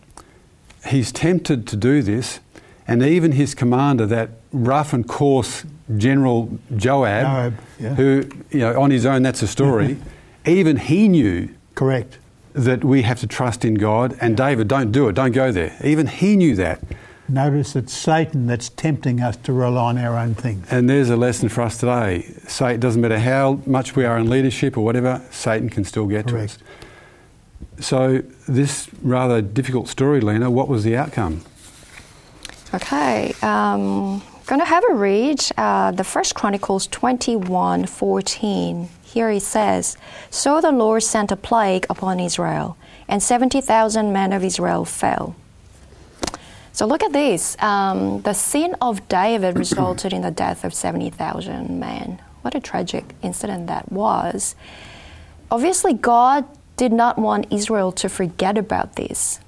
He's 0.87 1.11
tempted 1.13 1.67
to 1.67 1.77
do 1.77 2.03
this, 2.03 2.41
and 2.87 3.03
even 3.03 3.33
his 3.33 3.55
commander, 3.55 4.07
that 4.07 4.31
rough 4.53 4.93
and 4.93 5.07
coarse 5.07 5.65
General 5.97 6.59
Joab, 6.77 7.25
Joab, 7.27 7.55
yeah. 7.79 7.95
who 7.95 8.25
you 8.51 8.61
know, 8.61 8.81
on 8.81 8.91
his 8.91 9.05
own, 9.07 9.23
that's 9.23 9.43
a 9.43 9.47
story. 9.47 9.97
even 10.47 10.77
he 10.77 11.09
knew 11.09 11.49
Correct. 11.75 12.19
that 12.55 12.85
we 12.85 13.03
have 13.03 13.21
to 13.21 13.27
trust 13.27 13.65
in 13.65 13.75
God, 13.75 14.17
and 14.21 14.37
David, 14.37 14.69
don't 14.69 14.91
do 14.93 15.09
it, 15.09 15.15
don't 15.15 15.33
go 15.33 15.53
there. 15.53 15.77
Even 15.85 16.07
he 16.07 16.37
knew 16.37 16.55
that. 16.57 16.81
Notice 17.29 17.75
it's 17.75 17.93
Satan 17.93 18.47
that's 18.47 18.69
tempting 18.69 19.21
us 19.21 19.37
to 19.39 19.53
rely 19.53 19.91
on 19.91 19.99
our 19.99 20.17
own 20.17 20.35
things. 20.35 20.67
And 20.71 20.89
there's 20.89 21.11
a 21.11 21.17
lesson 21.17 21.49
for 21.49 21.63
us 21.63 21.79
today. 21.79 22.23
Say 22.47 22.75
it 22.75 22.81
doesn't 22.81 23.01
matter 23.01 23.19
how 23.19 23.61
much 23.67 23.97
we 23.97 24.05
are 24.05 24.17
in 24.19 24.31
leadership 24.31 24.77
or 24.77 24.85
whatever, 24.85 25.23
Satan 25.31 25.69
can 25.69 25.85
still 25.85 26.07
get 26.07 26.29
Correct. 26.29 26.59
to 26.59 26.65
us. 27.81 27.87
So 27.87 28.23
this 28.49 28.89
rather 29.03 29.43
difficult 29.43 29.89
story, 29.89 30.21
Lena, 30.21 30.51
what 30.51 30.69
was 30.69 30.85
the 30.85 30.97
outcome? 30.97 31.43
Okay, 32.73 33.35
um, 33.43 34.23
going 34.47 34.61
to 34.61 34.65
have 34.65 34.85
a 34.91 34.95
read 34.95 35.41
uh, 35.57 35.91
the 35.91 36.05
First 36.05 36.35
Chronicles 36.35 36.87
21 36.89 37.87
14. 37.87 38.89
Here 39.05 39.31
it 39.31 39.43
says, 39.43 39.97
So 40.31 40.61
the 40.61 40.73
Lord 40.73 41.03
sent 41.03 41.33
a 41.33 41.37
plague 41.37 41.87
upon 41.89 42.21
Israel, 42.21 42.77
and 43.09 43.23
70,000 43.23 44.13
men 44.13 44.33
of 44.33 44.45
Israel 44.45 44.85
fell. 44.85 45.35
So 46.77 46.85
look 46.85 47.03
at 47.03 47.15
this. 47.15 47.57
Um, 47.61 48.21
the 48.21 48.35
sin 48.35 48.77
of 48.83 49.09
David 49.09 49.57
resulted 49.65 50.13
in 50.13 50.21
the 50.21 50.31
death 50.31 50.63
of 50.63 50.75
70,000 50.75 51.81
men. 51.81 52.21
What 52.43 52.55
a 52.55 52.61
tragic 52.61 53.15
incident 53.23 53.69
that 53.69 53.91
was. 53.91 54.55
Obviously, 55.51 55.95
God 55.95 56.45
did 56.77 56.93
not 56.93 57.17
want 57.17 57.51
Israel 57.51 57.93
to 57.93 58.11
forget 58.11 58.59
about 58.59 58.97
this. 58.97 59.41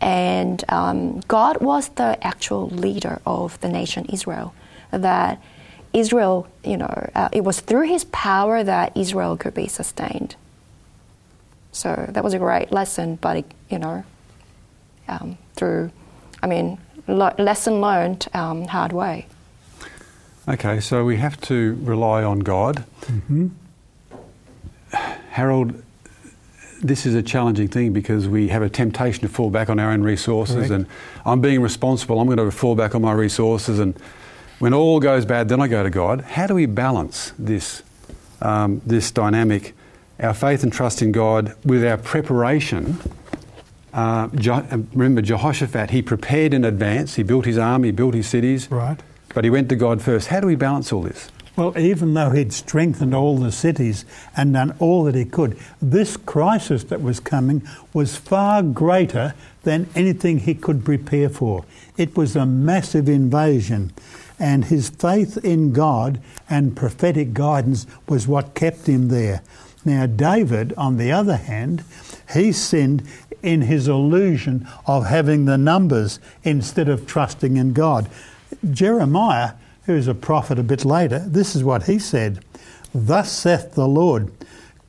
And 0.00 0.62
um, 0.68 1.18
God 1.26 1.60
was 1.60 1.88
the 1.88 2.16
actual 2.24 2.68
leader 2.68 3.20
of 3.26 3.60
the 3.60 3.68
nation 3.68 4.04
Israel. 4.04 4.54
That 4.92 5.42
Israel, 5.92 6.46
you 6.62 6.76
know, 6.76 7.10
uh, 7.12 7.28
it 7.32 7.42
was 7.42 7.58
through 7.58 7.88
his 7.88 8.04
power 8.04 8.62
that 8.62 8.96
Israel 8.96 9.36
could 9.36 9.54
be 9.54 9.66
sustained. 9.66 10.36
So 11.72 12.06
that 12.08 12.22
was 12.22 12.34
a 12.34 12.38
great 12.38 12.70
lesson, 12.70 13.16
but, 13.16 13.38
it, 13.38 13.52
you 13.68 13.80
know, 13.80 14.04
um, 15.08 15.38
through, 15.56 15.90
I 16.42 16.46
mean, 16.46 16.78
lo- 17.06 17.34
lesson 17.38 17.80
learned 17.80 18.26
um, 18.34 18.64
hard 18.66 18.92
way. 18.92 19.26
Okay, 20.48 20.80
so 20.80 21.04
we 21.04 21.16
have 21.18 21.38
to 21.42 21.78
rely 21.82 22.22
on 22.24 22.38
God. 22.38 22.84
Harold, 25.30 25.82
this 26.82 27.04
is 27.04 27.14
a 27.14 27.22
challenging 27.22 27.68
thing 27.68 27.92
because 27.92 28.28
we 28.28 28.48
have 28.48 28.62
a 28.62 28.70
temptation 28.70 29.22
to 29.22 29.28
fall 29.28 29.50
back 29.50 29.68
on 29.68 29.78
our 29.78 29.90
own 29.90 30.02
resources, 30.02 30.56
Correct. 30.56 30.70
and 30.70 30.86
I'm 31.26 31.40
being 31.40 31.60
responsible. 31.60 32.20
I'm 32.20 32.26
going 32.26 32.38
to 32.38 32.50
fall 32.50 32.74
back 32.74 32.94
on 32.94 33.02
my 33.02 33.12
resources, 33.12 33.78
and 33.78 33.94
when 34.58 34.72
all 34.72 35.00
goes 35.00 35.24
bad, 35.24 35.48
then 35.48 35.60
I 35.60 35.68
go 35.68 35.82
to 35.82 35.90
God. 35.90 36.22
How 36.22 36.46
do 36.46 36.54
we 36.54 36.66
balance 36.66 37.32
this 37.38 37.82
um, 38.40 38.80
this 38.86 39.10
dynamic, 39.10 39.74
our 40.20 40.32
faith 40.34 40.62
and 40.62 40.72
trust 40.72 41.02
in 41.02 41.12
God, 41.12 41.54
with 41.64 41.84
our 41.84 41.98
preparation? 41.98 42.98
Uh, 43.92 44.28
Je- 44.34 44.50
uh, 44.50 44.78
remember 44.92 45.22
Jehoshaphat, 45.22 45.90
he 45.90 46.02
prepared 46.02 46.52
in 46.54 46.64
advance. 46.64 47.14
He 47.14 47.22
built 47.22 47.46
his 47.46 47.58
army, 47.58 47.88
he 47.88 47.92
built 47.92 48.14
his 48.14 48.26
cities, 48.26 48.70
Right. 48.70 49.00
but 49.34 49.44
he 49.44 49.50
went 49.50 49.68
to 49.70 49.76
God 49.76 50.02
first. 50.02 50.28
How 50.28 50.40
do 50.40 50.46
we 50.46 50.56
balance 50.56 50.92
all 50.92 51.02
this? 51.02 51.30
Well, 51.56 51.76
even 51.76 52.14
though 52.14 52.30
he'd 52.30 52.52
strengthened 52.52 53.14
all 53.14 53.36
the 53.38 53.50
cities 53.50 54.04
and 54.36 54.52
done 54.52 54.74
all 54.78 55.02
that 55.04 55.16
he 55.16 55.24
could, 55.24 55.56
this 55.82 56.16
crisis 56.16 56.84
that 56.84 57.02
was 57.02 57.18
coming 57.18 57.62
was 57.92 58.14
far 58.14 58.62
greater 58.62 59.34
than 59.64 59.88
anything 59.96 60.38
he 60.38 60.54
could 60.54 60.84
prepare 60.84 61.28
for. 61.28 61.64
It 61.96 62.16
was 62.16 62.36
a 62.36 62.46
massive 62.46 63.08
invasion, 63.08 63.90
and 64.38 64.66
his 64.66 64.88
faith 64.88 65.36
in 65.44 65.72
God 65.72 66.20
and 66.48 66.76
prophetic 66.76 67.34
guidance 67.34 67.86
was 68.08 68.28
what 68.28 68.54
kept 68.54 68.86
him 68.86 69.08
there. 69.08 69.42
Now, 69.84 70.06
David, 70.06 70.74
on 70.76 70.96
the 70.96 71.10
other 71.10 71.36
hand, 71.36 71.82
he 72.34 72.52
sinned 72.52 73.02
in 73.42 73.62
his 73.62 73.88
illusion 73.88 74.66
of 74.86 75.06
having 75.06 75.44
the 75.44 75.58
numbers 75.58 76.18
instead 76.42 76.88
of 76.88 77.06
trusting 77.06 77.56
in 77.56 77.72
God. 77.72 78.10
Jeremiah, 78.70 79.52
who's 79.84 80.08
a 80.08 80.14
prophet 80.14 80.58
a 80.58 80.62
bit 80.62 80.84
later, 80.84 81.20
this 81.20 81.54
is 81.54 81.64
what 81.64 81.84
he 81.84 81.98
said 81.98 82.44
Thus 82.94 83.30
saith 83.30 83.74
the 83.74 83.88
Lord, 83.88 84.32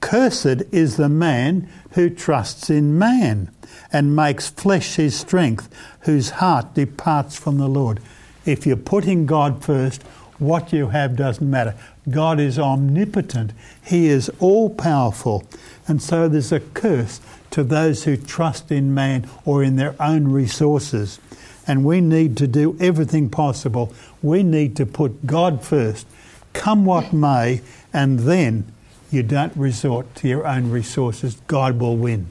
Cursed 0.02 0.64
is 0.72 0.96
the 0.96 1.10
man 1.10 1.70
who 1.92 2.10
trusts 2.10 2.70
in 2.70 2.98
man 2.98 3.52
and 3.92 4.16
makes 4.16 4.50
flesh 4.50 4.96
his 4.96 5.16
strength, 5.16 5.70
whose 6.02 6.32
heart 6.32 6.74
departs 6.74 7.38
from 7.38 7.58
the 7.58 7.68
Lord. 7.68 8.00
If 8.46 8.66
you're 8.66 8.78
putting 8.78 9.26
God 9.26 9.64
first, 9.64 10.04
what 10.38 10.72
you 10.72 10.88
have 10.88 11.16
doesn't 11.16 11.50
matter. 11.50 11.76
God 12.12 12.40
is 12.40 12.58
omnipotent, 12.60 13.52
He 13.84 14.08
is 14.08 14.32
all 14.40 14.70
powerful. 14.70 15.44
And 15.88 16.02
so 16.02 16.28
there's 16.28 16.52
a 16.52 16.60
curse 16.60 17.20
to 17.52 17.64
those 17.64 18.04
who 18.04 18.16
trust 18.16 18.72
in 18.72 18.94
man 18.94 19.28
or 19.46 19.64
in 19.64 19.76
their 19.76 19.96
own 20.00 20.28
resources. 20.28 21.20
And 21.66 21.84
we 21.84 22.02
need 22.02 22.38
to 22.38 22.48
do 22.48 22.78
everything 22.80 23.30
possible. 23.30 23.94
We 24.22 24.44
need 24.44 24.76
to 24.78 24.86
put 24.86 25.26
God 25.26 25.64
first, 25.64 26.08
come 26.54 26.86
what 26.86 27.14
may, 27.14 27.62
and 27.94 28.20
then 28.20 28.72
you 29.12 29.24
don't 29.24 29.56
resort 29.56 30.14
to 30.16 30.28
your 30.28 30.46
own 30.46 30.70
resources. 30.70 31.38
God 31.48 31.80
will 31.80 31.98
win. 31.98 32.28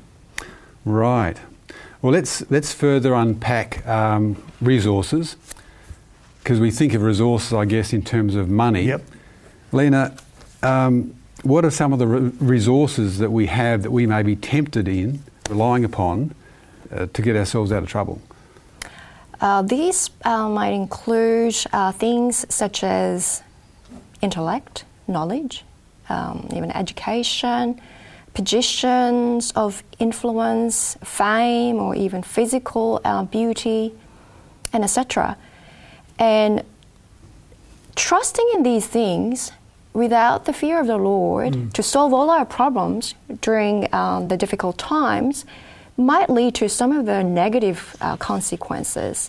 Right. 0.85 1.37
Well, 2.01 2.13
let's 2.13 2.49
let's 2.51 2.73
further 2.73 3.15
unpack 3.15 3.87
um, 3.87 4.41
resources 4.61 5.37
because 6.39 6.61
we 6.61 6.71
think 6.71 6.95
of 6.95 7.03
resources, 7.03 7.53
I 7.53 7.65
guess, 7.65 7.93
in 7.93 8.03
terms 8.03 8.37
of 8.37 8.49
money. 8.49 8.85
Yep. 8.85 9.03
Lena, 9.73 10.17
um, 10.63 11.15
what 11.43 11.65
are 11.65 11.71
some 11.71 11.93
of 11.93 11.99
the 11.99 12.07
re- 12.07 12.33
resources 12.41 13.19
that 13.19 13.31
we 13.31 13.47
have 13.47 13.83
that 13.83 13.91
we 13.91 14.07
may 14.07 14.23
be 14.23 14.35
tempted 14.35 14.89
in 14.89 15.23
relying 15.49 15.85
upon 15.85 16.35
uh, 16.91 17.07
to 17.13 17.23
get 17.23 17.37
ourselves 17.37 17.71
out 17.71 17.83
of 17.83 17.89
trouble? 17.89 18.21
Uh, 19.41 19.63
these 19.63 20.11
uh, 20.25 20.49
might 20.49 20.73
include 20.73 21.57
uh, 21.73 21.93
things 21.93 22.45
such 22.53 22.83
as 22.83 23.43
intellect, 24.21 24.85
knowledge, 25.07 25.65
um, 26.09 26.49
even 26.53 26.73
education, 26.73 27.81
positions 28.35 29.53
of 29.53 29.83
influence, 29.99 30.97
fame, 31.05 31.77
or 31.77 31.95
even 31.95 32.23
physical 32.23 33.01
uh, 33.05 33.23
beauty, 33.25 33.95
and 34.73 34.83
etc. 34.83 35.37
And 36.19 36.65
trusting 37.95 38.49
in 38.55 38.63
these 38.65 38.87
things 38.87 39.53
without 39.99 40.45
the 40.45 40.53
fear 40.53 40.81
of 40.81 40.87
the 40.87 40.97
Lord 40.97 41.75
to 41.75 41.83
solve 41.83 42.15
all 42.15 42.31
our 42.31 42.47
problems 42.47 43.15
during 43.41 43.93
um, 43.93 44.29
the 44.29 44.37
difficult 44.37 44.79
times 44.79 45.45
might 45.97 46.31
lead 46.31 46.55
to 46.55 46.69
some 46.69 46.93
of 46.93 47.05
the 47.05 47.25
negative 47.25 47.97
uh, 48.01 48.17
consequences. 48.17 49.29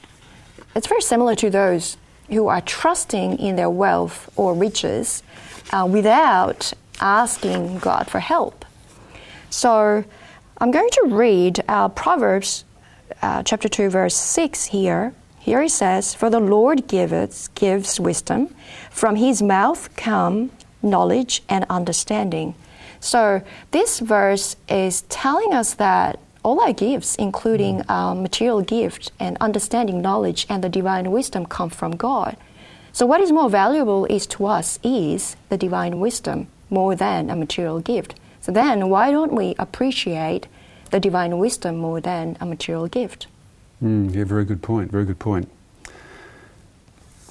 It's 0.75 0.85
very 0.85 1.01
similar 1.01 1.35
to 1.35 1.49
those 1.49 1.97
who 2.29 2.47
are 2.47 2.61
trusting 2.61 3.39
in 3.39 3.55
their 3.55 3.71
wealth 3.71 4.29
or 4.35 4.53
riches 4.53 5.23
uh, 5.73 5.87
without 5.89 6.71
asking 7.01 7.79
God 7.79 8.07
for 8.07 8.19
help. 8.19 8.63
So 9.49 10.05
I'm 10.59 10.69
going 10.69 10.89
to 10.91 11.07
read 11.07 11.63
uh, 11.67 11.89
Proverbs 11.89 12.65
uh, 13.23 13.41
chapter 13.41 13.67
2, 13.67 13.89
verse 13.89 14.15
6 14.15 14.65
here. 14.65 15.15
Here 15.39 15.63
it 15.63 15.71
says, 15.71 16.13
For 16.13 16.29
the 16.29 16.39
Lord 16.39 16.87
giveth, 16.87 17.49
gives 17.55 17.99
wisdom, 17.99 18.53
from 18.91 19.15
his 19.15 19.41
mouth 19.41 19.95
come 19.95 20.51
knowledge 20.81 21.43
and 21.49 21.65
understanding. 21.69 22.55
So 22.99 23.41
this 23.71 23.99
verse 23.99 24.55
is 24.67 25.01
telling 25.03 25.53
us 25.53 25.73
that 25.75 26.19
all 26.43 26.61
our 26.61 26.73
gifts, 26.73 27.15
including 27.15 27.83
um, 27.89 28.21
material 28.21 28.61
gift 28.61 29.11
and 29.19 29.37
understanding 29.39 30.01
knowledge 30.01 30.45
and 30.49 30.63
the 30.63 30.69
divine 30.69 31.11
wisdom, 31.11 31.45
come 31.45 31.69
from 31.69 31.95
God. 31.95 32.37
So 32.91 33.05
what 33.05 33.21
is 33.21 33.31
more 33.31 33.49
valuable 33.49 34.05
is 34.05 34.25
to 34.27 34.45
us 34.45 34.79
is 34.83 35.35
the 35.49 35.57
divine 35.57 35.99
wisdom 35.99 36.47
more 36.69 36.95
than 36.95 37.29
a 37.29 37.35
material 37.35 37.79
gift. 37.79 38.15
So 38.41 38.51
then 38.51 38.89
why 38.89 39.11
don't 39.11 39.33
we 39.33 39.55
appreciate 39.59 40.47
the 40.91 40.99
divine 40.99 41.37
wisdom 41.37 41.77
more 41.77 42.01
than 42.01 42.37
a 42.39 42.45
material 42.45 42.87
gift? 42.87 43.27
Mm, 43.83 44.13
yeah, 44.13 44.23
very 44.23 44.45
good 44.45 44.61
point. 44.61 44.91
Very 44.91 45.05
good 45.05 45.19
point. 45.19 45.49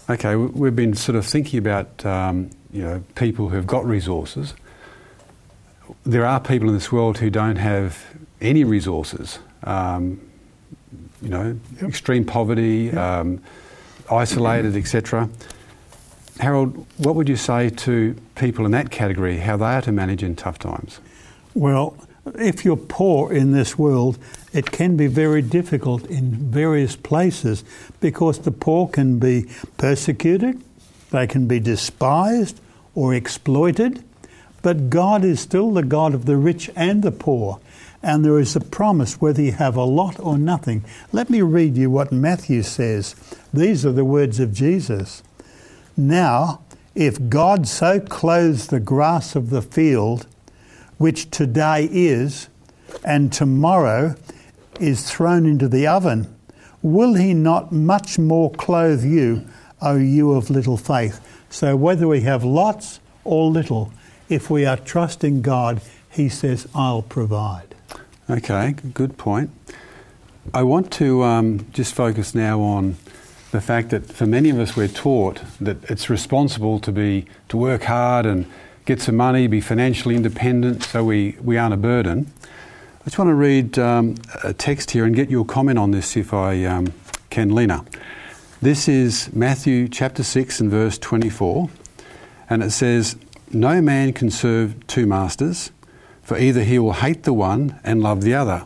Okay, 0.08 0.36
we've 0.36 0.76
been 0.76 0.94
sort 0.94 1.16
of 1.16 1.26
thinking 1.26 1.58
about 1.58 2.04
um, 2.06 2.50
you 2.72 2.82
know 2.82 3.02
people 3.14 3.48
who've 3.48 3.66
got 3.66 3.84
resources. 3.84 4.54
There 6.04 6.26
are 6.26 6.40
people 6.40 6.68
in 6.68 6.74
this 6.74 6.92
world 6.92 7.18
who 7.18 7.30
don't 7.30 7.56
have 7.56 8.04
any 8.40 8.64
resources. 8.64 9.38
Um, 9.64 10.20
you 11.22 11.28
know, 11.28 11.58
yep. 11.74 11.88
extreme 11.88 12.24
poverty, 12.24 12.90
yep. 12.92 12.96
um, 12.96 13.42
isolated, 14.10 14.76
etc. 14.76 15.28
Harold, 16.38 16.86
what 16.98 17.16
would 17.16 17.28
you 17.28 17.36
say 17.36 17.68
to 17.68 18.14
people 18.36 18.64
in 18.64 18.70
that 18.70 18.90
category, 18.90 19.38
how 19.38 19.56
they 19.56 19.64
are 19.64 19.82
to 19.82 19.92
manage 19.92 20.22
in 20.22 20.36
tough 20.36 20.58
times? 20.58 21.00
Well, 21.54 21.96
if 22.36 22.64
you're 22.64 22.76
poor 22.76 23.32
in 23.32 23.52
this 23.52 23.76
world, 23.76 24.18
it 24.52 24.70
can 24.70 24.96
be 24.96 25.06
very 25.06 25.42
difficult 25.42 26.06
in 26.06 26.50
various 26.50 26.94
places 26.94 27.64
because 28.00 28.40
the 28.40 28.50
poor 28.52 28.88
can 28.88 29.18
be 29.18 29.46
persecuted, 29.78 30.62
they 31.10 31.26
can 31.26 31.46
be 31.46 31.60
despised 31.60 32.60
or 32.94 33.14
exploited, 33.14 34.04
but 34.62 34.90
God 34.90 35.24
is 35.24 35.40
still 35.40 35.70
the 35.70 35.82
God 35.82 36.14
of 36.14 36.26
the 36.26 36.36
rich 36.36 36.70
and 36.74 37.02
the 37.02 37.12
poor. 37.12 37.60
And 38.02 38.24
there 38.24 38.38
is 38.38 38.54
a 38.54 38.60
promise 38.60 39.20
whether 39.20 39.42
you 39.42 39.52
have 39.52 39.76
a 39.76 39.84
lot 39.84 40.20
or 40.20 40.38
nothing. 40.38 40.84
Let 41.12 41.30
me 41.30 41.42
read 41.42 41.76
you 41.76 41.90
what 41.90 42.12
Matthew 42.12 42.62
says. 42.62 43.14
These 43.52 43.84
are 43.84 43.92
the 43.92 44.04
words 44.04 44.38
of 44.38 44.52
Jesus. 44.52 45.22
Now, 45.96 46.60
if 46.94 47.28
God 47.28 47.66
so 47.66 48.00
clothes 48.00 48.68
the 48.68 48.80
grass 48.80 49.34
of 49.34 49.50
the 49.50 49.62
field, 49.62 50.26
which 50.96 51.30
today 51.30 51.88
is, 51.90 52.48
and 53.04 53.32
tomorrow 53.32 54.14
is 54.80 55.10
thrown 55.10 55.46
into 55.46 55.68
the 55.68 55.86
oven, 55.86 56.34
will 56.82 57.14
he 57.14 57.34
not 57.34 57.72
much 57.72 58.18
more 58.18 58.50
clothe 58.52 59.04
you, 59.04 59.44
O 59.80 59.96
you 59.96 60.32
of 60.32 60.50
little 60.50 60.76
faith? 60.76 61.20
So, 61.50 61.76
whether 61.76 62.06
we 62.06 62.22
have 62.22 62.44
lots 62.44 63.00
or 63.24 63.50
little, 63.50 63.92
if 64.28 64.50
we 64.50 64.66
are 64.66 64.76
trusting 64.76 65.42
God, 65.42 65.80
he 66.10 66.28
says, 66.28 66.68
I'll 66.74 67.02
provide. 67.02 67.74
Okay, 68.28 68.74
good 68.92 69.16
point. 69.16 69.50
I 70.52 70.62
want 70.62 70.92
to 70.94 71.22
um, 71.22 71.66
just 71.72 71.94
focus 71.94 72.34
now 72.34 72.60
on 72.60 72.96
the 73.50 73.60
fact 73.60 73.90
that 73.90 74.06
for 74.06 74.26
many 74.26 74.50
of 74.50 74.58
us 74.58 74.76
we're 74.76 74.88
taught 74.88 75.40
that 75.60 75.82
it's 75.90 76.10
responsible 76.10 76.78
to 76.80 76.92
be 76.92 77.24
to 77.48 77.56
work 77.56 77.84
hard 77.84 78.26
and 78.26 78.46
get 78.84 79.00
some 79.00 79.16
money, 79.16 79.46
be 79.46 79.60
financially 79.60 80.14
independent, 80.16 80.82
so 80.82 81.04
we, 81.04 81.36
we 81.42 81.56
aren't 81.56 81.74
a 81.74 81.78
burden. 81.78 82.30
I 83.00 83.04
just 83.04 83.18
want 83.18 83.28
to 83.28 83.34
read 83.34 83.78
um, 83.78 84.16
a 84.44 84.52
text 84.52 84.90
here 84.90 85.04
and 85.04 85.14
get 85.14 85.30
your 85.30 85.44
comment 85.44 85.78
on 85.78 85.90
this 85.90 86.16
if 86.16 86.34
I 86.34 86.64
um, 86.64 86.92
can, 87.30 87.54
Lena. 87.54 87.84
This 88.60 88.88
is 88.88 89.32
Matthew 89.32 89.86
chapter 89.86 90.24
6 90.24 90.58
and 90.58 90.68
verse 90.68 90.98
24, 90.98 91.70
and 92.50 92.60
it 92.60 92.72
says, 92.72 93.14
No 93.52 93.80
man 93.80 94.12
can 94.12 94.32
serve 94.32 94.84
two 94.88 95.06
masters, 95.06 95.70
for 96.24 96.36
either 96.36 96.64
he 96.64 96.80
will 96.80 96.94
hate 96.94 97.22
the 97.22 97.32
one 97.32 97.78
and 97.84 98.02
love 98.02 98.22
the 98.22 98.34
other, 98.34 98.64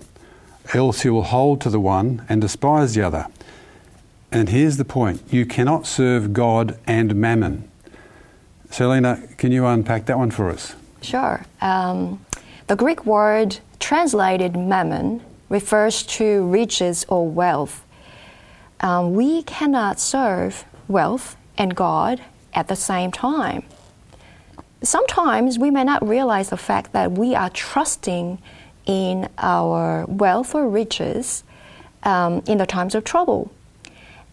else 0.72 1.02
he 1.02 1.10
will 1.10 1.24
hold 1.24 1.60
to 1.60 1.68
the 1.68 1.78
one 1.78 2.24
and 2.26 2.40
despise 2.40 2.94
the 2.94 3.02
other. 3.02 3.26
And 4.30 4.48
here's 4.48 4.78
the 4.78 4.86
point 4.86 5.20
you 5.30 5.44
cannot 5.44 5.86
serve 5.86 6.32
God 6.32 6.78
and 6.86 7.14
mammon. 7.14 7.70
Selena, 8.70 9.28
can 9.36 9.52
you 9.52 9.66
unpack 9.66 10.06
that 10.06 10.16
one 10.16 10.30
for 10.30 10.48
us? 10.48 10.74
Sure. 11.02 11.44
Um, 11.60 12.24
the 12.66 12.76
Greek 12.76 13.04
word 13.04 13.58
translated 13.78 14.56
mammon 14.56 15.20
refers 15.50 16.02
to 16.04 16.46
riches 16.46 17.04
or 17.10 17.28
wealth. 17.28 17.84
Um, 18.82 19.14
we 19.14 19.42
cannot 19.44 20.00
serve 20.00 20.64
wealth 20.88 21.36
and 21.56 21.74
God 21.74 22.20
at 22.52 22.68
the 22.68 22.76
same 22.76 23.12
time. 23.12 23.62
Sometimes 24.82 25.58
we 25.58 25.70
may 25.70 25.84
not 25.84 26.06
realize 26.06 26.50
the 26.50 26.56
fact 26.56 26.92
that 26.92 27.12
we 27.12 27.34
are 27.34 27.50
trusting 27.50 28.38
in 28.84 29.28
our 29.38 30.04
wealth 30.06 30.54
or 30.54 30.68
riches 30.68 31.44
um, 32.02 32.42
in 32.48 32.58
the 32.58 32.66
times 32.66 32.96
of 32.96 33.04
trouble. 33.04 33.52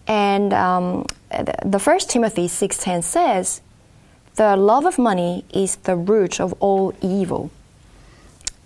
And 0.08 0.54
um, 0.54 1.06
the 1.64 1.80
First 1.80 2.10
Timothy 2.10 2.48
6:10 2.48 3.04
says, 3.04 3.62
the 4.40 4.56
love 4.56 4.86
of 4.86 4.98
money 4.98 5.44
is 5.54 5.76
the 5.76 5.98
root 5.98 6.40
of 6.40 6.54
all 6.62 6.94
evil. 7.02 7.52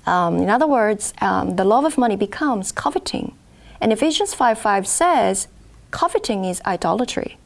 Um, 0.05 0.37
in 0.37 0.47
other 0.47 0.67
words, 0.67 1.15
um, 1.19 1.55
the 1.55 1.63
love 1.63 1.83
of 1.83 1.97
money 1.97 2.15
becomes 2.15 2.71
coveting. 2.71 3.33
And 3.81 3.91
Ephesians 3.91 4.35
5 4.35 4.59
5 4.59 4.87
says, 4.87 5.47
coveting 5.93 6.43
is 6.43 6.59
idolatry. 6.65 7.37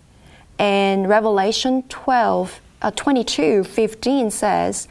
And 0.57 1.07
Revelation 1.07 1.83
12, 1.83 2.59
uh, 2.81 2.91
22 2.91 3.63
15 3.65 4.31
says, 4.31 4.87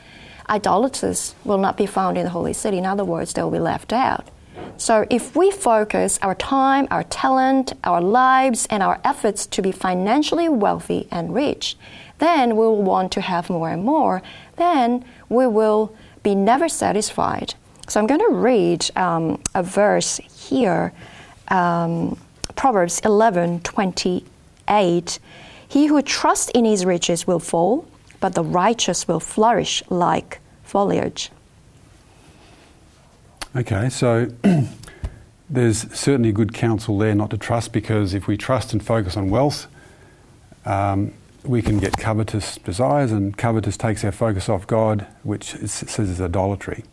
idolaters 0.49 1.35
will 1.45 1.59
not 1.59 1.77
be 1.77 1.87
found 1.87 2.17
in 2.19 2.25
the 2.25 2.31
holy 2.31 2.53
city. 2.53 2.79
In 2.79 2.87
other 2.87 3.05
words, 3.05 3.33
they 3.33 3.43
will 3.43 3.51
be 3.51 3.59
left 3.59 3.93
out. 3.93 4.29
So, 4.79 5.07
if 5.11 5.35
we 5.35 5.51
focus 5.51 6.19
our 6.23 6.35
time, 6.35 6.87
our 6.91 7.05
talent, 7.05 7.73
our 7.83 8.01
lives, 8.01 8.67
and 8.69 8.83
our 8.83 9.01
efforts 9.05 9.47
to 9.47 9.63
be 9.63 9.73
financially 9.73 10.49
wealthy 10.49 11.09
and 11.11 11.35
rich, 11.35 11.77
then 12.19 12.51
we 12.51 12.63
will 12.67 12.83
want 12.83 13.11
to 13.13 13.21
have 13.21 13.49
more 13.51 13.71
and 13.71 13.83
more. 13.83 14.23
Then 14.57 15.05
we 15.29 15.47
will 15.47 15.95
be 16.23 16.35
never 16.35 16.69
satisfied. 16.69 17.55
So 17.89 18.01
I'm 18.01 18.07
going 18.07 18.21
to 18.21 18.35
read 18.35 18.91
um, 18.97 19.41
a 19.55 19.63
verse 19.63 20.19
here, 20.49 20.93
um, 21.49 22.19
Proverbs 22.57 23.01
11 23.05 23.61
28. 23.61 25.19
He 25.69 25.87
who 25.87 26.03
trusts 26.03 26.51
in 26.55 26.65
his 26.65 26.85
riches 26.85 27.27
will 27.27 27.39
fall, 27.39 27.87
but 28.21 28.35
the 28.35 28.43
righteous 28.43 29.07
will 29.07 29.21
flourish 29.21 29.83
like 29.89 30.41
foliage. 30.65 31.31
Okay, 33.55 33.89
so 33.89 34.29
there's 35.51 35.91
certainly 35.93 36.33
good 36.33 36.53
counsel 36.53 36.99
there 36.99 37.15
not 37.15 37.31
to 37.31 37.39
trust 37.39 37.73
because 37.73 38.15
if 38.15 38.27
we 38.27 38.37
trust 38.37 38.73
and 38.73 38.85
focus 38.85 39.17
on 39.17 39.31
wealth, 39.31 39.67
um, 40.65 41.13
we 41.45 41.63
can 41.63 41.79
get 41.79 41.97
covetous 41.97 42.57
desires, 42.57 43.13
and 43.13 43.37
covetous 43.37 43.77
takes 43.77 44.05
our 44.05 44.13
focus 44.13 44.49
off 44.49 44.67
God, 44.67 45.07
which 45.23 45.55
it 45.55 45.69
says 45.69 46.11
is 46.11 46.21
idolatry. 46.21 46.85